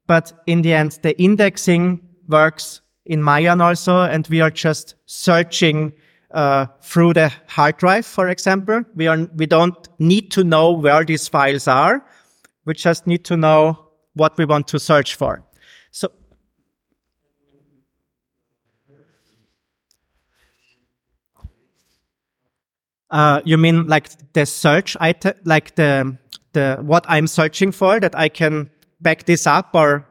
but 0.08 0.34
in 0.48 0.62
the 0.64 0.74
end, 0.74 1.00
the 1.02 1.20
indexing 1.22 2.02
works 2.28 2.82
in 3.06 3.22
Mayan 3.22 3.62
also, 3.62 4.02
and 4.02 4.28
we 4.28 4.42
are 4.42 4.52
just 4.52 4.96
searching 5.06 5.94
uh, 6.36 6.68
through 6.82 7.14
the 7.14 7.32
hard 7.48 7.78
drive, 7.78 8.06
for 8.06 8.30
example. 8.30 8.84
We 8.94 9.08
are 9.08 9.28
we 9.36 9.46
don't 9.46 9.88
need 10.00 10.32
to 10.32 10.44
know 10.44 10.72
where 10.72 11.04
these 11.04 11.28
files 11.28 11.68
are. 11.68 12.06
We 12.66 12.74
just 12.74 13.08
need 13.08 13.24
to 13.26 13.38
know 13.38 13.80
what 14.14 14.38
we 14.38 14.46
want 14.46 14.68
to 14.68 14.80
search 14.80 15.16
for. 15.16 15.44
So 15.92 16.10
Uh, 23.12 23.40
you 23.46 23.58
mean 23.58 23.88
like 23.88 24.10
the 24.34 24.46
search 24.46 24.98
item, 25.00 25.34
like 25.46 25.76
the 25.76 26.18
the 26.54 26.78
what 26.82 27.06
I'm 27.08 27.28
searching 27.28 27.72
for 27.72 28.00
that 28.00 28.14
I 28.16 28.30
can 28.30 28.70
back 29.00 29.26
this 29.26 29.48
up 29.48 29.70
or 29.74 30.06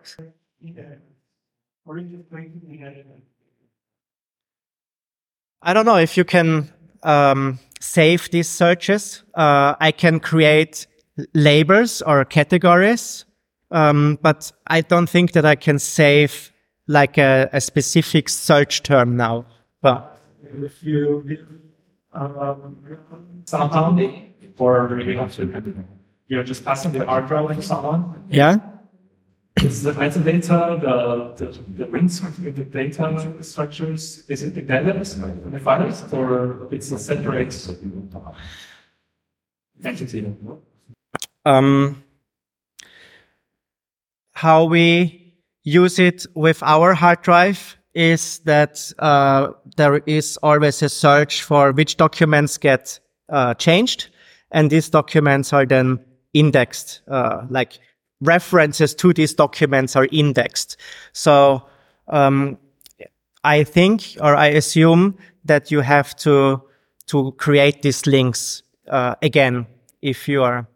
I 5.67 5.73
don't 5.73 5.87
know 5.87 5.97
if 5.97 6.17
you 6.17 6.25
can 6.25 6.71
um, 7.03 7.59
save 7.81 8.31
these 8.31 8.49
searches. 8.49 9.23
Uh, 9.35 9.75
I 9.81 9.93
can 9.93 10.21
create 10.21 10.87
labels 11.33 12.03
or 12.03 12.25
categories, 12.27 13.25
um, 13.71 14.19
but 14.21 14.53
I 14.67 14.83
don't 14.83 15.09
think 15.09 15.33
that 15.33 15.47
I 15.47 15.55
can 15.55 15.79
save 15.79 16.53
like 16.87 17.17
a, 17.17 17.49
a 17.53 17.63
specific 17.63 18.29
search 18.29 18.83
term 18.83 19.17
now. 19.17 19.47
But 19.81 20.21
If 20.43 20.83
you 20.83 21.25
um, 22.13 22.77
somehow 23.47 23.99
or 24.59 25.01
you're 26.29 26.45
just 26.45 26.65
passing 26.65 26.93
the 26.93 26.99
drive 26.99 27.57
to 27.57 27.63
someone, 27.63 28.23
yeah, 28.29 28.59
is 29.63 29.83
the 29.83 29.93
metadata, 29.93 30.81
the, 30.81 31.47
the, 31.47 31.85
the 31.85 31.87
links 31.91 32.21
with 32.21 32.57
the 32.57 32.65
data 32.65 33.35
structures, 33.41 34.25
is 34.29 34.43
it 34.43 34.57
embedded 34.57 34.97
in 34.97 35.51
the 35.51 35.61
files 35.61 36.13
or 36.13 36.69
it's 36.73 36.91
a 36.91 36.99
separate 36.99 37.55
entity? 39.85 40.35
um, 41.45 42.03
how 44.33 44.65
we 44.65 45.35
use 45.63 45.99
it 45.99 46.27
with 46.35 46.63
our 46.63 46.95
hard 46.95 47.23
drive 47.23 47.77
is 47.95 48.41
that 48.41 48.93
uh, 48.99 49.49
there 49.77 49.99
is 50.07 50.37
always 50.43 50.83
a 50.83 50.89
search 50.89 51.43
for 51.43 51.73
which 51.73 51.97
documents 51.97 52.59
get 52.59 52.99
uh, 53.29 53.55
changed, 53.55 54.09
and 54.51 54.71
these 54.71 54.91
documents 54.91 55.53
are 55.53 55.65
then 55.65 56.05
indexed, 56.33 57.03
uh, 57.09 57.47
like 57.49 57.79
references 58.25 58.95
to 58.97 59.13
these 59.13 59.35
documents 59.35 59.97
are 59.97 60.09
indexed. 60.11 60.77
So 61.13 61.63
um, 62.09 62.59
I 63.45 63.65
think, 63.65 64.17
or 64.21 64.35
I 64.35 64.47
assume 64.47 65.17
that 65.45 65.71
you 65.71 65.81
have 65.81 66.17
to 66.17 66.63
to 67.07 67.33
create 67.33 67.83
these 67.83 68.07
links 68.07 68.63
uh, 68.89 69.15
again 69.21 69.67
if 70.01 70.27
you 70.29 70.43
are 70.43 70.67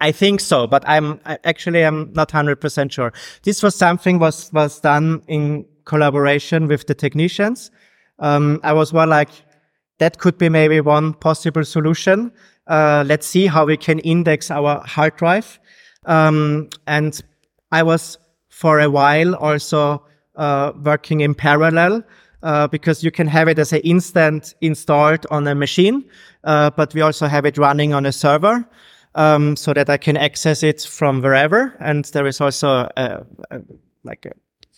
I 0.00 0.12
think 0.12 0.40
so, 0.40 0.66
but 0.66 0.84
I'm 0.86 1.20
I, 1.24 1.38
actually 1.44 1.82
I'm 1.82 2.12
not 2.12 2.30
hundred 2.30 2.60
percent 2.60 2.92
sure. 2.92 3.12
This 3.42 3.62
was 3.62 3.74
something 3.74 4.18
was 4.18 4.52
was 4.52 4.80
done 4.80 5.22
in 5.26 5.64
collaboration 5.84 6.68
with 6.68 6.86
the 6.86 6.94
technicians. 6.94 7.70
Um, 8.18 8.60
I 8.62 8.72
was 8.72 8.92
more 8.92 9.06
like 9.06 9.30
that 9.98 10.18
could 10.18 10.36
be 10.36 10.48
maybe 10.48 10.80
one 10.80 11.14
possible 11.14 11.64
solution. 11.64 12.30
Uh, 12.66 13.04
let's 13.06 13.26
see 13.26 13.46
how 13.46 13.64
we 13.64 13.76
can 13.76 13.98
index 14.00 14.50
our 14.50 14.82
hard 14.84 15.16
drive. 15.16 15.58
Um, 16.06 16.70
and 16.86 17.20
I 17.72 17.82
was 17.82 18.18
for 18.48 18.80
a 18.80 18.88
while 18.88 19.34
also 19.34 20.02
uh, 20.36 20.72
working 20.82 21.20
in 21.20 21.34
parallel. 21.34 22.02
Uh, 22.42 22.68
because 22.68 23.02
you 23.02 23.10
can 23.10 23.26
have 23.26 23.48
it 23.48 23.58
as 23.58 23.72
an 23.72 23.80
instant 23.80 24.54
installed 24.60 25.26
on 25.30 25.48
a 25.48 25.54
machine, 25.54 26.04
uh, 26.44 26.70
but 26.70 26.94
we 26.94 27.00
also 27.00 27.26
have 27.26 27.44
it 27.44 27.58
running 27.58 27.92
on 27.92 28.06
a 28.06 28.12
server 28.12 28.64
um, 29.16 29.56
so 29.56 29.72
that 29.72 29.90
I 29.90 29.96
can 29.96 30.16
access 30.16 30.62
it 30.62 30.82
from 30.82 31.22
wherever. 31.22 31.74
And 31.80 32.04
there 32.04 32.26
is 32.26 32.40
also 32.40 32.88
a, 32.96 33.26
a, 33.50 33.60
like 34.04 34.26
a 34.26 34.32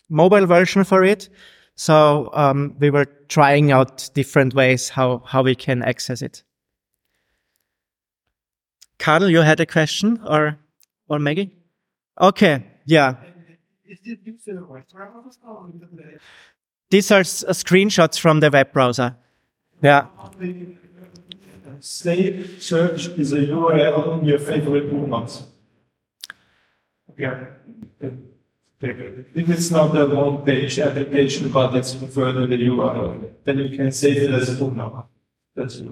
mobile 0.08 0.46
version 0.46 0.84
for 0.84 1.04
it. 1.04 1.28
So 1.74 2.30
um, 2.32 2.74
we 2.78 2.90
were 2.90 3.06
trying 3.28 3.70
out 3.70 4.08
different 4.14 4.54
ways 4.54 4.88
how 4.88 5.22
how 5.26 5.42
we 5.42 5.54
can 5.54 5.82
access 5.82 6.22
it. 6.22 6.42
Karl, 8.98 9.28
you 9.28 9.42
had 9.42 9.60
a 9.60 9.66
question 9.66 10.20
or 10.26 10.58
or 11.08 11.18
Maggie? 11.18 11.50
Okay, 12.20 12.64
yeah. 12.86 13.14
These 16.90 17.10
are 17.10 17.20
s- 17.20 17.44
uh, 17.44 17.50
screenshots 17.52 18.18
from 18.18 18.40
the 18.40 18.50
web 18.50 18.72
browser. 18.72 19.16
Yeah. 19.82 20.06
Save 21.80 22.56
search 22.62 23.06
is 23.08 23.32
a 23.32 23.38
URL 23.46 24.18
in 24.20 24.24
your 24.24 24.38
favorite 24.38 24.90
bookmarks. 24.90 25.44
Yeah. 27.16 27.44
If 28.80 29.48
it's 29.50 29.70
not 29.70 29.96
a 29.96 30.06
one 30.06 30.44
page 30.44 30.78
application, 30.78 31.50
but 31.50 31.74
it's 31.76 31.94
further 31.94 32.46
the 32.46 32.56
URL, 32.56 33.30
then 33.44 33.58
you 33.58 33.76
can 33.76 33.90
save 33.92 34.16
it 34.22 34.30
as 34.30 34.48
a 34.48 34.56
bookmark. 34.58 35.06
That's 35.54 35.76
it. 35.76 35.88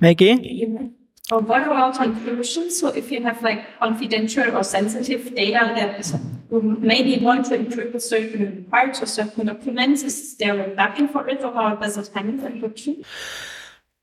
Maggie? 0.00 0.90
What 1.30 1.62
about 1.62 1.94
encryption? 1.94 2.70
So 2.72 2.88
if 2.88 3.12
you 3.12 3.22
have 3.22 3.40
like 3.42 3.78
confidential 3.78 4.56
or 4.56 4.64
sensitive 4.64 5.32
data 5.34 5.72
that 5.76 6.20
you 6.50 6.60
maybe 6.60 7.24
want 7.24 7.46
to 7.46 7.58
encrypt 7.58 7.94
a 7.94 8.00
certain 8.00 8.64
parts 8.64 9.00
or 9.00 9.06
certain 9.06 9.46
documents, 9.46 10.02
is 10.02 10.36
there 10.38 10.72
a 10.72 10.74
backing 10.74 11.06
for 11.06 11.28
it 11.28 11.44
or 11.44 11.52
how 11.52 11.76
does 11.76 11.96
it 11.96 12.10
handle 12.14 12.48
encryption? 12.48 13.04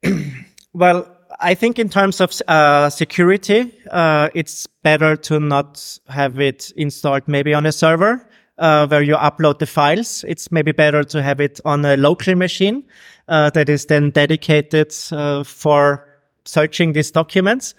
Well, 0.73 1.07
I 1.39 1.55
think 1.55 1.79
in 1.79 1.89
terms 1.89 2.21
of 2.21 2.39
uh, 2.47 2.91
security, 2.91 3.73
uh, 3.89 4.29
it's 4.35 4.67
better 4.83 5.15
to 5.15 5.39
not 5.39 5.99
have 6.07 6.39
it 6.39 6.71
installed 6.77 7.27
maybe 7.27 7.55
on 7.55 7.65
a 7.65 7.71
server 7.71 8.29
uh, 8.59 8.85
where 8.85 9.01
you 9.01 9.15
upload 9.15 9.57
the 9.57 9.65
files. 9.65 10.23
It's 10.27 10.51
maybe 10.51 10.71
better 10.71 11.03
to 11.03 11.23
have 11.23 11.41
it 11.41 11.59
on 11.65 11.83
a 11.83 11.97
local 11.97 12.35
machine 12.35 12.83
uh, 13.27 13.49
that 13.51 13.69
is 13.69 13.87
then 13.87 14.11
dedicated 14.11 14.93
uh, 15.11 15.43
for 15.43 16.06
searching 16.47 16.93
these 16.93 17.11
documents. 17.11 17.75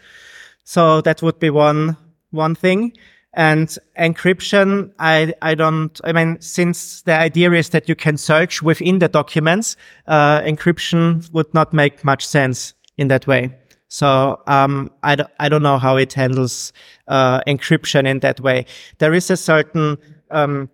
So 0.64 1.00
that 1.00 1.22
would 1.22 1.38
be 1.40 1.50
one 1.50 1.96
one 2.30 2.54
thing. 2.54 2.92
And 3.34 3.68
encryption, 3.98 4.90
I, 4.98 5.34
I 5.42 5.54
don't, 5.54 6.00
I 6.02 6.12
mean, 6.12 6.40
since 6.40 7.02
the 7.02 7.12
idea 7.12 7.52
is 7.52 7.68
that 7.70 7.88
you 7.88 7.94
can 7.94 8.16
search 8.16 8.62
within 8.62 8.98
the 8.98 9.08
documents, 9.08 9.76
uh, 10.06 10.40
encryption 10.40 11.30
would 11.32 11.52
not 11.54 11.72
make 11.72 12.04
much 12.04 12.26
sense 12.26 12.74
in 12.96 13.08
that 13.08 13.26
way. 13.26 13.54
So, 13.88 14.42
um, 14.46 14.90
I, 15.02 15.14
d- 15.16 15.24
I 15.38 15.48
don't 15.48 15.62
know 15.62 15.78
how 15.78 15.96
it 15.96 16.14
handles, 16.14 16.72
uh, 17.06 17.40
encryption 17.46 18.06
in 18.06 18.20
that 18.20 18.40
way. 18.40 18.66
There 18.98 19.14
is 19.14 19.30
a 19.30 19.36
certain, 19.36 19.98
um, 20.30 20.68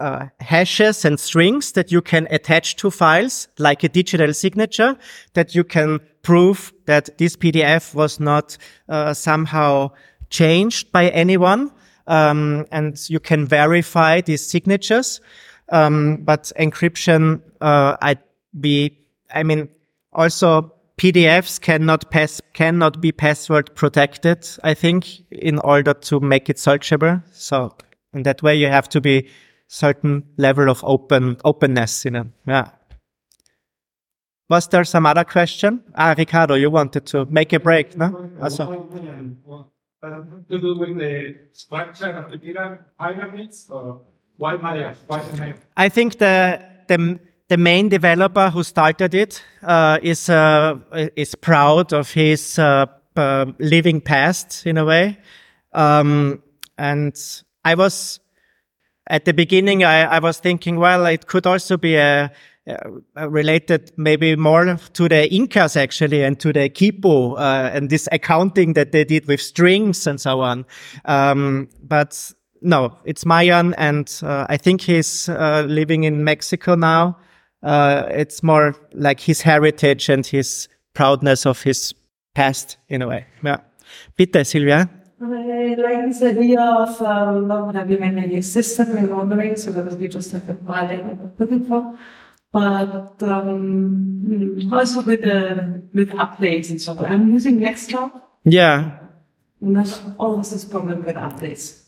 uh, 0.00 0.26
hashes 0.40 1.04
and 1.04 1.20
strings 1.20 1.72
that 1.72 1.92
you 1.92 2.02
can 2.02 2.26
attach 2.30 2.76
to 2.76 2.90
files, 2.90 3.48
like 3.58 3.84
a 3.84 3.88
digital 3.88 4.34
signature, 4.34 4.96
that 5.34 5.54
you 5.54 5.62
can 5.62 6.00
prove 6.22 6.72
that 6.86 7.16
this 7.18 7.36
PDF 7.36 7.94
was 7.94 8.18
not 8.18 8.56
uh, 8.88 9.14
somehow 9.14 9.90
changed 10.30 10.90
by 10.90 11.10
anyone. 11.10 11.70
um, 12.10 12.66
and 12.72 13.08
you 13.08 13.20
can 13.20 13.46
verify 13.46 14.20
these 14.20 14.44
signatures. 14.44 15.20
Um, 15.70 16.18
but 16.22 16.52
encryption, 16.58 17.40
uh, 17.60 17.96
I 18.02 18.16
be, 18.58 18.98
I 19.32 19.44
mean, 19.44 19.68
also 20.12 20.74
PDFs 20.98 21.60
cannot 21.60 22.10
pass, 22.10 22.40
cannot 22.52 23.00
be 23.00 23.12
password 23.12 23.74
protected, 23.76 24.48
I 24.64 24.74
think, 24.74 25.06
in 25.30 25.60
order 25.60 25.94
to 25.94 26.18
make 26.18 26.50
it 26.50 26.56
searchable. 26.56 27.22
So 27.32 27.76
in 28.12 28.24
that 28.24 28.42
way, 28.42 28.56
you 28.56 28.66
have 28.66 28.88
to 28.90 29.00
be 29.00 29.28
certain 29.70 30.24
level 30.36 30.68
of 30.68 30.82
open, 30.82 31.36
openness, 31.44 32.04
you 32.04 32.10
know, 32.10 32.26
yeah. 32.46 32.70
Was 34.48 34.66
there 34.66 34.82
some 34.82 35.06
other 35.06 35.22
question? 35.22 35.84
Ah, 35.94 36.12
Ricardo, 36.18 36.54
you 36.54 36.70
wanted 36.70 37.06
to 37.06 37.24
make 37.26 37.52
a 37.52 37.60
break, 37.60 37.96
no? 37.96 38.30
Also, 38.42 38.64
I 45.76 45.88
think 45.88 46.18
the, 46.18 46.64
the, 46.88 47.20
the 47.48 47.56
main 47.56 47.88
developer 47.88 48.50
who 48.50 48.64
started 48.64 49.14
it 49.14 49.40
uh, 49.62 49.98
is 50.02 50.28
uh, 50.28 50.78
is 51.14 51.36
proud 51.36 51.92
of 51.92 52.10
his 52.10 52.58
uh, 52.58 52.86
living 53.60 54.00
past 54.00 54.66
in 54.66 54.78
a 54.78 54.84
way, 54.84 55.18
um, 55.72 56.42
and 56.76 57.14
I 57.64 57.74
was 57.74 58.19
at 59.10 59.26
the 59.26 59.34
beginning. 59.34 59.84
I, 59.84 60.04
I 60.04 60.18
was 60.20 60.38
thinking, 60.38 60.76
well, 60.76 61.04
it 61.04 61.26
could 61.26 61.46
also 61.46 61.76
be 61.76 61.96
a, 61.96 62.32
related 63.16 63.90
maybe 63.96 64.36
more 64.36 64.78
to 64.92 65.08
the 65.08 65.32
Incas 65.32 65.76
actually 65.76 66.22
and 66.22 66.38
to 66.40 66.52
the 66.52 66.70
Quipu 66.70 67.36
uh, 67.38 67.70
and 67.72 67.90
this 67.90 68.08
accounting 68.12 68.74
that 68.74 68.92
they 68.92 69.04
did 69.04 69.26
with 69.26 69.40
strings 69.40 70.06
and 70.06 70.20
so 70.20 70.40
on. 70.40 70.64
Um, 71.04 71.68
but 71.82 72.32
no, 72.62 72.96
it's 73.04 73.24
Mayan, 73.24 73.74
and 73.74 74.12
uh, 74.22 74.46
I 74.48 74.56
think 74.56 74.82
he's 74.82 75.28
uh, 75.28 75.64
living 75.66 76.04
in 76.04 76.24
Mexico 76.24 76.74
now. 76.74 77.18
Uh, 77.62 78.06
it's 78.10 78.42
more 78.42 78.74
like 78.92 79.20
his 79.20 79.40
heritage 79.40 80.08
and 80.08 80.26
his 80.26 80.68
proudness 80.94 81.46
of 81.46 81.62
his 81.62 81.94
past 82.34 82.76
in 82.88 83.02
a 83.02 83.08
way. 83.08 83.26
Yeah. 83.42 83.58
Bitte, 84.16 84.46
Silvia. 84.46 84.88
I 85.22 85.74
like 85.76 86.06
this 86.08 86.22
idea 86.22 86.60
of 86.62 87.00
um, 87.02 87.48
not 87.48 87.74
having 87.74 88.02
any 88.02 88.40
system 88.40 88.96
in 88.96 89.10
ordering, 89.12 89.56
so 89.56 89.70
that 89.72 89.98
we 89.98 90.08
just 90.08 90.32
have 90.32 90.48
a 90.48 90.54
file 90.54 90.88
that 90.88 91.04
we're 91.04 91.32
looking 91.38 91.64
for. 91.66 91.98
But 92.52 93.22
um, 93.22 94.70
also 94.72 95.02
with 95.02 95.20
the 95.22 95.82
with 95.92 96.10
updates 96.10 96.70
and 96.70 96.80
so 96.80 96.92
on. 96.98 97.04
I'm 97.04 97.32
using 97.32 97.60
Nextcloud, 97.60 98.10
Yeah. 98.44 98.98
and 99.60 99.76
there's 99.76 100.00
always 100.18 100.50
this 100.50 100.64
problem 100.64 101.04
with 101.04 101.16
updates 101.16 101.82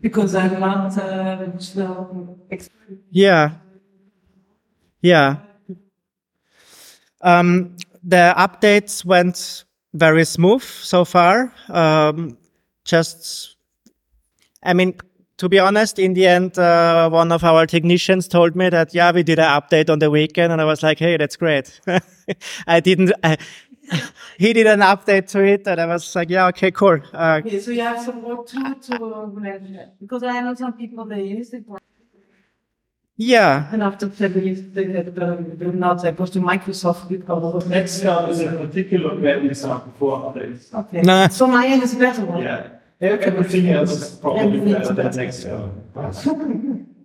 because 0.00 0.34
I'm 0.34 0.58
not 0.60 0.98
uh, 0.98 1.56
so. 1.58 2.36
Yeah. 3.10 3.52
Yeah. 5.02 5.36
Um, 7.22 7.76
the 8.02 8.34
updates 8.36 9.04
went 9.04 9.64
very 9.94 10.24
smooth 10.24 10.62
so 10.62 11.04
far. 11.04 11.52
Um, 11.68 12.36
just, 12.90 13.56
I 14.62 14.74
mean, 14.74 14.94
to 15.38 15.48
be 15.48 15.58
honest, 15.58 15.98
in 15.98 16.14
the 16.14 16.26
end, 16.26 16.58
uh, 16.58 17.08
one 17.08 17.32
of 17.32 17.42
our 17.44 17.66
technicians 17.66 18.28
told 18.28 18.54
me 18.56 18.68
that, 18.68 18.92
yeah, 18.92 19.12
we 19.12 19.22
did 19.22 19.38
an 19.38 19.48
update 19.60 19.88
on 19.88 19.98
the 20.00 20.10
weekend. 20.10 20.52
And 20.52 20.60
I 20.60 20.64
was 20.64 20.82
like, 20.82 20.98
hey, 20.98 21.16
that's 21.16 21.36
great. 21.36 21.80
I 22.66 22.80
didn't, 22.80 23.12
I, 23.22 23.38
he 24.38 24.52
did 24.52 24.66
an 24.66 24.80
update 24.80 25.28
to 25.28 25.42
it. 25.42 25.66
And 25.66 25.80
I 25.80 25.86
was 25.86 26.14
like, 26.14 26.28
yeah, 26.28 26.48
okay, 26.48 26.70
cool. 26.70 26.98
Uh, 27.12 27.40
Okay, 27.44 27.60
so 27.60 27.70
you 27.70 27.80
have 27.80 28.02
some 28.04 28.22
work 28.22 28.46
to 28.48 28.74
to 28.86 29.26
manage 29.34 29.70
it 29.70 29.88
because 30.00 30.22
I 30.22 30.40
know 30.40 30.54
some 30.54 30.74
people 30.74 31.04
they 31.06 31.22
use 31.22 31.54
it 31.54 31.64
yeah. 33.20 33.68
and 33.70 33.82
after 33.82 34.06
they 34.06 34.40
use 34.40 34.62
they 34.72 34.90
had 34.92 35.14
they're 35.14 35.72
not 35.72 36.00
supposed 36.00 36.32
to 36.32 36.40
Microsoft 36.40 37.08
because 37.08 37.54
of 37.54 37.64
Nextcloud 37.64 38.30
is 38.30 38.40
a 38.40 38.52
particular 38.52 39.14
value 39.14 39.52
sample 39.52 39.92
for 39.98 40.26
others. 40.28 40.70
Okay. 40.72 41.02
No. 41.02 41.28
So 41.28 41.46
mine 41.46 41.82
is 41.82 41.94
better 41.94 42.24
one. 42.24 42.42
Yeah. 42.42 42.79
Everything 43.00 43.70
else 43.70 43.92
is 43.92 44.10
probably 44.16 44.42
Everything's 44.42 44.88
better 44.90 44.94
than 44.94 45.12
better. 45.12 45.72
Nextcloud. 45.94 46.86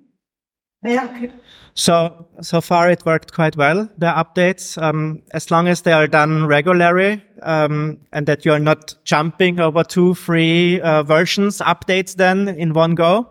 Yeah. 0.84 1.06
Okay. 1.06 1.32
So, 1.74 2.28
so 2.42 2.62
far 2.62 2.92
it 2.92 3.06
worked 3.08 3.34
quite 3.34 3.58
well, 3.58 3.90
the 3.98 4.06
updates, 4.06 4.80
um, 4.80 5.24
as 5.32 5.50
long 5.50 5.68
as 5.68 5.82
they 5.82 5.92
are 5.92 6.06
done 6.06 6.46
regularly, 6.46 7.24
um, 7.42 7.98
and 8.14 8.28
that 8.28 8.46
you're 8.46 8.60
not 8.60 8.94
jumping 9.04 9.60
over 9.60 9.84
two, 9.84 10.14
three, 10.14 10.80
uh, 10.82 11.02
versions, 11.02 11.58
updates 11.58 12.16
then 12.16 12.48
in 12.50 12.74
one 12.74 12.94
go. 12.94 13.28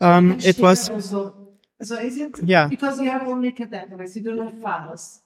Um, 0.00 0.38
it 0.42 0.58
was, 0.58 0.90
Also, 0.90 1.34
so 1.80 1.94
is 1.96 2.16
it? 2.18 2.38
Yeah. 2.42 2.66
Because 2.66 3.00
you 3.00 3.08
have 3.08 3.26
only 3.28 3.52
categories, 3.52 4.16
you 4.16 4.22
don't 4.24 4.38
have 4.44 4.60
files. 4.60 5.20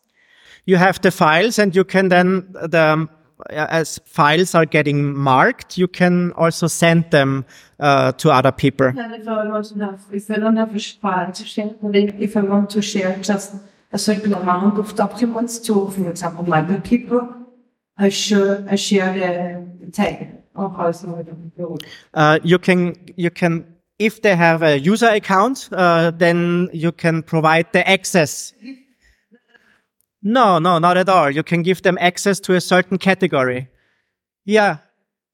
you 0.67 0.77
have 0.77 1.01
the 1.01 1.11
files 1.11 1.59
and 1.59 1.75
you 1.75 1.85
can 1.85 2.09
then, 2.09 2.47
the, 2.53 2.81
um, 2.81 3.11
as 3.51 4.01
files 4.05 4.55
are 4.55 4.67
getting 4.67 5.15
marked, 5.15 5.79
you 5.79 5.89
can 5.89 6.33
also 6.33 6.67
send 6.67 7.11
them, 7.11 7.45
uh, 7.81 8.13
to 8.13 8.31
other 8.31 8.53
people. 8.53 8.87
And 8.87 9.15
if 9.15 9.29
I 9.29 9.49
want 9.49 9.67
to 9.67 9.79
have, 9.81 10.01
if 10.13 10.31
I 10.31 10.37
don't 10.37 10.57
have 10.57 10.75
a 10.75 10.79
file 10.79 11.33
to 11.33 11.45
share, 11.45 11.75
if 11.83 12.37
I 12.37 12.41
want 12.43 12.71
to 12.71 12.83
share 12.83 13.17
just 13.19 13.55
a 13.93 13.99
certain 13.99 14.35
amount 14.35 14.79
of 14.79 14.95
documents 14.95 15.59
to, 15.61 15.91
for 15.91 16.11
example, 16.11 16.45
my 16.49 16.63
bookkeeper, 16.63 17.29
I 17.97 18.09
share, 18.09 18.67
I 18.69 18.77
share 18.77 19.13
the 19.81 19.91
tag. 19.91 20.31
Or 20.55 20.71
how 20.71 20.87
is 20.87 21.03
it? 21.03 21.29
Uh, 22.15 22.39
you 22.45 22.59
can 22.59 22.95
you 23.17 23.31
can 23.31 23.75
if 23.99 24.23
they 24.23 24.37
have 24.37 24.63
a 24.63 24.79
user 24.79 25.09
account, 25.09 25.69
uh, 25.73 26.11
then 26.13 26.69
you 26.73 26.93
can 26.93 27.23
provide 27.23 27.73
the 27.73 27.89
access. 27.89 28.53
No, 30.25 30.59
no, 30.59 30.79
not 30.79 30.97
at 30.97 31.11
all. 31.11 31.31
You 31.31 31.43
can 31.43 31.63
give 31.63 31.83
them 31.83 31.99
access 32.01 32.41
to 32.41 32.55
a 32.55 32.61
certain 32.61 32.97
category. 32.97 33.69
Yeah. 34.47 34.79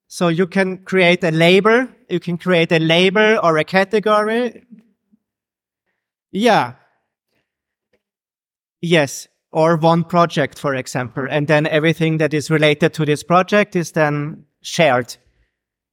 So 0.09 0.27
you 0.27 0.49
can 0.49 0.79
create 0.79 1.23
a 1.23 1.31
label. 1.31 1.87
You 2.09 2.19
can 2.19 2.37
create 2.37 2.73
a 2.73 2.81
label 2.81 3.39
or 3.41 3.57
a 3.57 3.65
category. 3.65 4.67
Yeah. 6.33 6.75
Yes. 8.83 9.29
Or 9.53 9.77
one 9.77 10.03
project, 10.03 10.59
for 10.59 10.75
example. 10.75 11.27
And 11.31 11.47
then 11.47 11.69
everything 11.69 12.19
that 12.19 12.35
is 12.35 12.51
related 12.51 12.93
to 12.95 13.05
this 13.05 13.23
project 13.23 13.77
is 13.77 13.93
then 13.93 14.45
shared. 14.61 15.17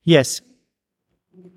Yes. 0.04 0.42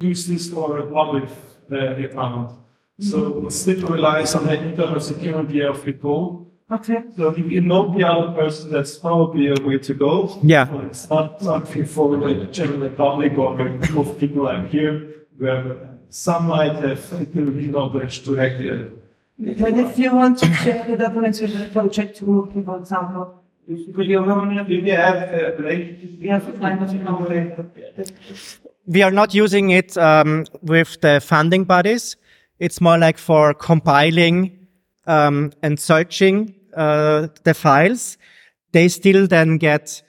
use 0.02 0.26
this 0.26 0.50
for 0.50 0.78
a 0.78 0.86
public 0.86 1.28
uh, 1.72 1.94
account. 1.94 2.52
So 2.98 3.46
it 3.46 3.52
still 3.52 3.88
relies 3.88 4.34
on 4.34 4.44
the 4.44 4.60
internal 4.60 5.00
security 5.00 5.62
of 5.62 5.82
the 5.84 5.94
code. 5.94 6.49
Okay. 6.70 7.02
So 7.16 7.30
if 7.30 7.38
you 7.38 7.60
know 7.60 7.92
the 7.96 8.04
other 8.04 8.32
person, 8.32 8.70
that's 8.70 8.96
probably 8.96 9.48
a 9.48 9.60
way 9.60 9.78
to 9.78 9.94
go. 9.94 10.38
Yeah. 10.42 10.66
But 10.66 10.84
It's 10.84 11.10
not 11.10 11.42
something 11.42 11.84
for 11.84 12.16
the 12.16 12.46
general 12.52 12.90
public 12.90 13.36
or 13.36 13.60
a 13.60 13.78
group 13.78 14.06
of 14.06 14.18
people 14.20 14.44
like 14.44 14.68
here, 14.70 15.26
where 15.36 15.90
some 16.10 16.46
might 16.46 16.76
have 16.76 17.12
a 17.12 17.16
little 17.18 17.52
bit 17.52 17.70
knowledge 17.70 18.24
to 18.24 18.38
act 18.38 18.60
uh, 18.60 18.86
And 19.38 19.80
if 19.80 19.98
you 19.98 20.14
want 20.14 20.38
to 20.38 20.54
share 20.54 20.84
the 20.86 20.96
documents 20.96 21.40
with 21.40 21.58
the 21.58 21.66
project 21.66 22.16
to 22.18 22.24
work, 22.24 22.52
for 22.64 22.78
example, 22.78 23.42
with 23.66 24.06
your 24.06 24.30
own, 24.30 24.58
If 24.58 24.68
you 24.68 24.96
have 24.96 25.16
a 25.16 25.56
relationship, 25.58 26.10
you 26.20 26.30
have 26.30 26.46
to 26.46 26.52
find 26.58 26.78
we 28.86 29.02
are 29.02 29.10
not 29.10 29.34
using 29.34 29.70
it 29.70 29.96
um, 29.96 30.46
with 30.62 31.00
the 31.00 31.20
funding 31.20 31.64
bodies. 31.64 32.16
It's 32.58 32.80
more 32.80 32.98
like 32.98 33.18
for 33.18 33.54
compiling 33.54 34.66
um, 35.06 35.52
and 35.62 35.78
searching 35.78 36.54
uh, 36.76 37.28
the 37.44 37.54
files. 37.54 38.18
They 38.72 38.88
still 38.88 39.26
then 39.26 39.58
get 39.58 40.02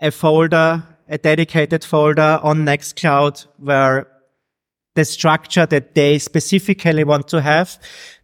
a 0.00 0.10
folder, 0.10 0.82
a 1.08 1.18
dedicated 1.18 1.84
folder 1.84 2.40
on 2.42 2.64
Nextcloud 2.64 3.46
where 3.58 4.06
the 4.94 5.04
structure 5.04 5.66
that 5.66 5.94
they 5.94 6.18
specifically 6.18 7.04
want 7.04 7.28
to 7.28 7.40
have. 7.40 7.78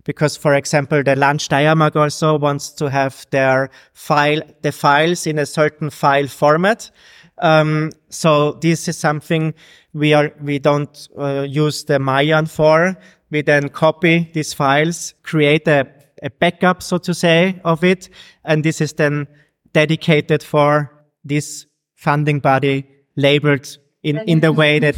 Because, 0.04 0.36
for 0.36 0.54
example, 0.54 1.02
the 1.02 1.16
Land 1.16 1.40
Steiermark 1.40 1.96
also 1.96 2.36
wants 2.36 2.70
to 2.70 2.90
have 2.90 3.26
their 3.30 3.70
file, 3.92 4.42
the 4.62 4.72
files 4.72 5.26
in 5.26 5.38
a 5.38 5.46
certain 5.46 5.90
file 5.90 6.26
format. 6.26 6.90
Um, 7.38 7.90
so 8.10 8.52
this 8.52 8.88
is 8.88 8.98
something 8.98 9.54
we 9.92 10.12
are, 10.12 10.32
we 10.42 10.58
don't 10.58 11.08
uh, 11.16 11.46
use 11.48 11.84
the 11.84 11.98
Mayan 11.98 12.46
for. 12.46 12.96
We 13.30 13.42
then 13.42 13.68
copy 13.68 14.30
these 14.34 14.52
files, 14.52 15.14
create 15.22 15.66
a, 15.68 15.88
a 16.24 16.30
backup, 16.30 16.82
so 16.82 16.98
to 16.98 17.14
say, 17.14 17.60
of 17.64 17.84
it. 17.84 18.08
And 18.44 18.64
this 18.64 18.80
is 18.80 18.94
then 18.94 19.28
dedicated 19.72 20.42
for 20.42 20.90
this 21.24 21.66
funding 21.94 22.40
body 22.40 22.86
labeled 23.16 23.78
in, 24.02 24.18
in 24.26 24.40
the 24.40 24.52
way 24.52 24.78
that 24.78 24.96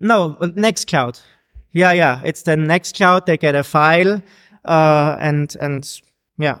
no, 0.00 0.36
Nextcloud. 0.40 1.20
Yeah, 1.72 1.92
yeah. 1.92 2.20
It's 2.24 2.42
the 2.42 2.52
Nextcloud. 2.52 3.26
They 3.26 3.36
get 3.36 3.54
a 3.54 3.64
file, 3.64 4.22
uh, 4.64 5.16
and, 5.18 5.54
and 5.60 6.00
yeah, 6.38 6.58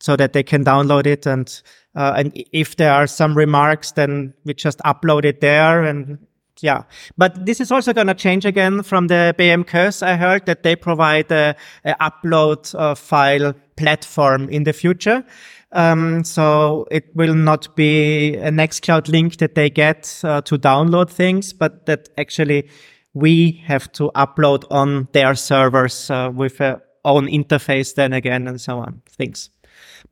so 0.00 0.16
that 0.16 0.32
they 0.32 0.42
can 0.42 0.64
download 0.64 1.06
it. 1.06 1.26
And, 1.26 1.62
uh, 1.94 2.14
and 2.16 2.32
if 2.52 2.76
there 2.76 2.92
are 2.92 3.06
some 3.06 3.36
remarks, 3.36 3.92
then 3.92 4.34
we 4.44 4.54
just 4.54 4.78
upload 4.80 5.24
it 5.24 5.40
there 5.40 5.84
and 5.84 6.18
yeah, 6.60 6.82
but 7.16 7.46
this 7.46 7.60
is 7.60 7.70
also 7.70 7.92
going 7.92 8.06
to 8.06 8.14
change 8.14 8.44
again 8.44 8.82
from 8.82 9.08
the 9.08 9.34
BMKÖS 9.38 10.02
I 10.02 10.16
heard 10.16 10.46
that 10.46 10.62
they 10.62 10.76
provide 10.76 11.30
a, 11.30 11.54
a 11.84 11.94
upload 11.94 12.74
uh, 12.74 12.94
file 12.94 13.54
platform 13.76 14.48
in 14.48 14.64
the 14.64 14.72
future. 14.72 15.24
Um, 15.72 16.24
so 16.24 16.86
it 16.90 17.14
will 17.14 17.34
not 17.34 17.74
be 17.76 18.34
a 18.36 18.50
Nextcloud 18.50 19.08
link 19.08 19.36
that 19.38 19.54
they 19.54 19.68
get 19.68 20.20
uh, 20.24 20.40
to 20.42 20.56
download 20.56 21.10
things, 21.10 21.52
but 21.52 21.86
that 21.86 22.08
actually 22.16 22.70
we 23.12 23.62
have 23.66 23.90
to 23.92 24.10
upload 24.14 24.64
on 24.70 25.08
their 25.12 25.34
servers 25.34 26.10
uh, 26.10 26.30
with 26.34 26.60
a 26.60 26.80
own 27.06 27.28
interface 27.28 27.94
then 27.94 28.12
again 28.12 28.46
and 28.46 28.60
so 28.60 28.78
on 28.78 29.00
things. 29.08 29.48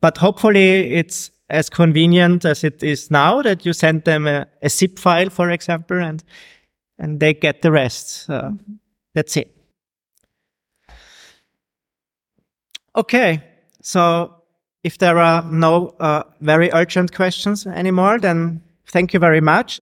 But 0.01 0.17
hopefully 0.17 0.93
it's 0.93 1.29
as 1.49 1.69
convenient 1.69 2.45
as 2.45 2.63
it 2.63 2.83
is 2.83 3.11
now 3.11 3.41
that 3.41 3.65
you 3.65 3.73
send 3.73 4.03
them 4.03 4.27
a, 4.27 4.47
a 4.61 4.69
zip 4.69 4.97
file, 4.99 5.29
for 5.29 5.49
example, 5.49 5.97
and 5.97 6.23
and 6.97 7.19
they 7.19 7.33
get 7.33 7.61
the 7.61 7.71
rest. 7.71 8.27
That's 9.13 9.37
it. 9.37 9.51
Okay, 12.95 13.43
so 13.81 14.43
if 14.83 14.97
there 14.97 15.17
are 15.17 15.43
no 15.51 15.95
uh, 15.99 16.23
very 16.41 16.69
urgent 16.73 17.13
questions 17.13 17.67
anymore, 17.67 18.19
then 18.19 18.61
thank 18.87 19.13
you 19.13 19.19
very 19.19 19.41
much. 19.41 19.81